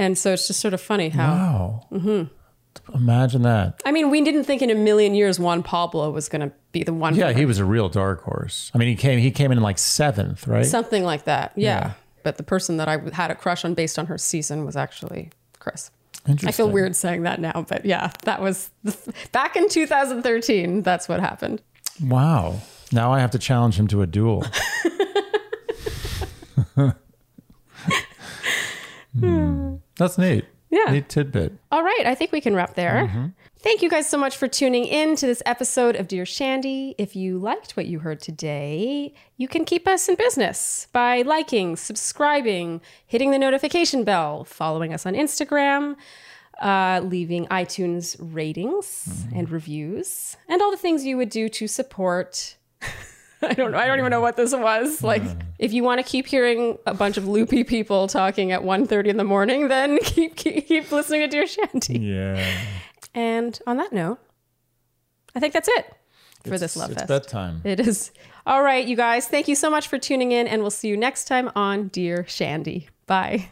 [0.01, 1.33] And so it's just sort of funny how.
[1.33, 1.87] Wow.
[1.99, 2.97] Mm-hmm.
[2.97, 3.83] Imagine that.
[3.85, 6.85] I mean, we didn't think in a million years Juan Pablo was going to be
[6.85, 7.17] the one.
[7.17, 8.71] Yeah, he was a real dark horse.
[8.75, 10.65] I mean, he came he came in like seventh, right?
[10.65, 11.53] Something like that.
[11.57, 11.79] Yeah.
[11.79, 11.93] Yeah.
[12.23, 15.31] But the person that I had a crush on based on her season was actually
[15.59, 15.91] Chris.
[16.47, 18.71] I feel weird saying that now, but yeah, that was
[19.33, 20.83] back in 2013.
[20.83, 21.63] That's what happened.
[22.03, 22.61] Wow.
[22.93, 24.45] Now I have to challenge him to a duel.
[29.21, 29.77] Hmm.
[29.97, 30.45] That's neat.
[30.71, 30.93] Yeah.
[30.93, 31.53] Neat tidbit.
[31.73, 33.07] All right, I think we can wrap there.
[33.09, 33.27] Mm-hmm.
[33.61, 36.95] Thank you guys so much for tuning in to this episode of Dear Shandy.
[36.99, 41.75] If you liked what you heard today, you can keep us in business by liking,
[41.77, 45.97] subscribing, hitting the notification bell, following us on Instagram,
[46.61, 49.39] uh, leaving iTunes ratings Mm-hmm.
[49.39, 52.57] and reviews, and all the things you would do to support.
[53.43, 53.79] I don't know.
[53.79, 55.03] I don't even know what this was.
[55.03, 55.23] Like,
[55.59, 59.17] if you want to keep hearing a bunch of loopy people talking at 1.30 in
[59.17, 61.99] the morning, then keep, keep keep listening to Dear Shandy.
[61.99, 62.45] Yeah.
[63.15, 64.19] And on that note,
[65.35, 65.87] I think that's it
[66.43, 67.11] for It's- this Love It's Fest.
[67.11, 67.61] It's bedtime.
[67.65, 68.11] It is.
[68.47, 69.29] All right, you guys.
[69.29, 72.25] Thank you so much for tuning in, and we'll see you next time on Dear
[72.27, 72.89] Shandy.
[73.07, 73.51] Bye.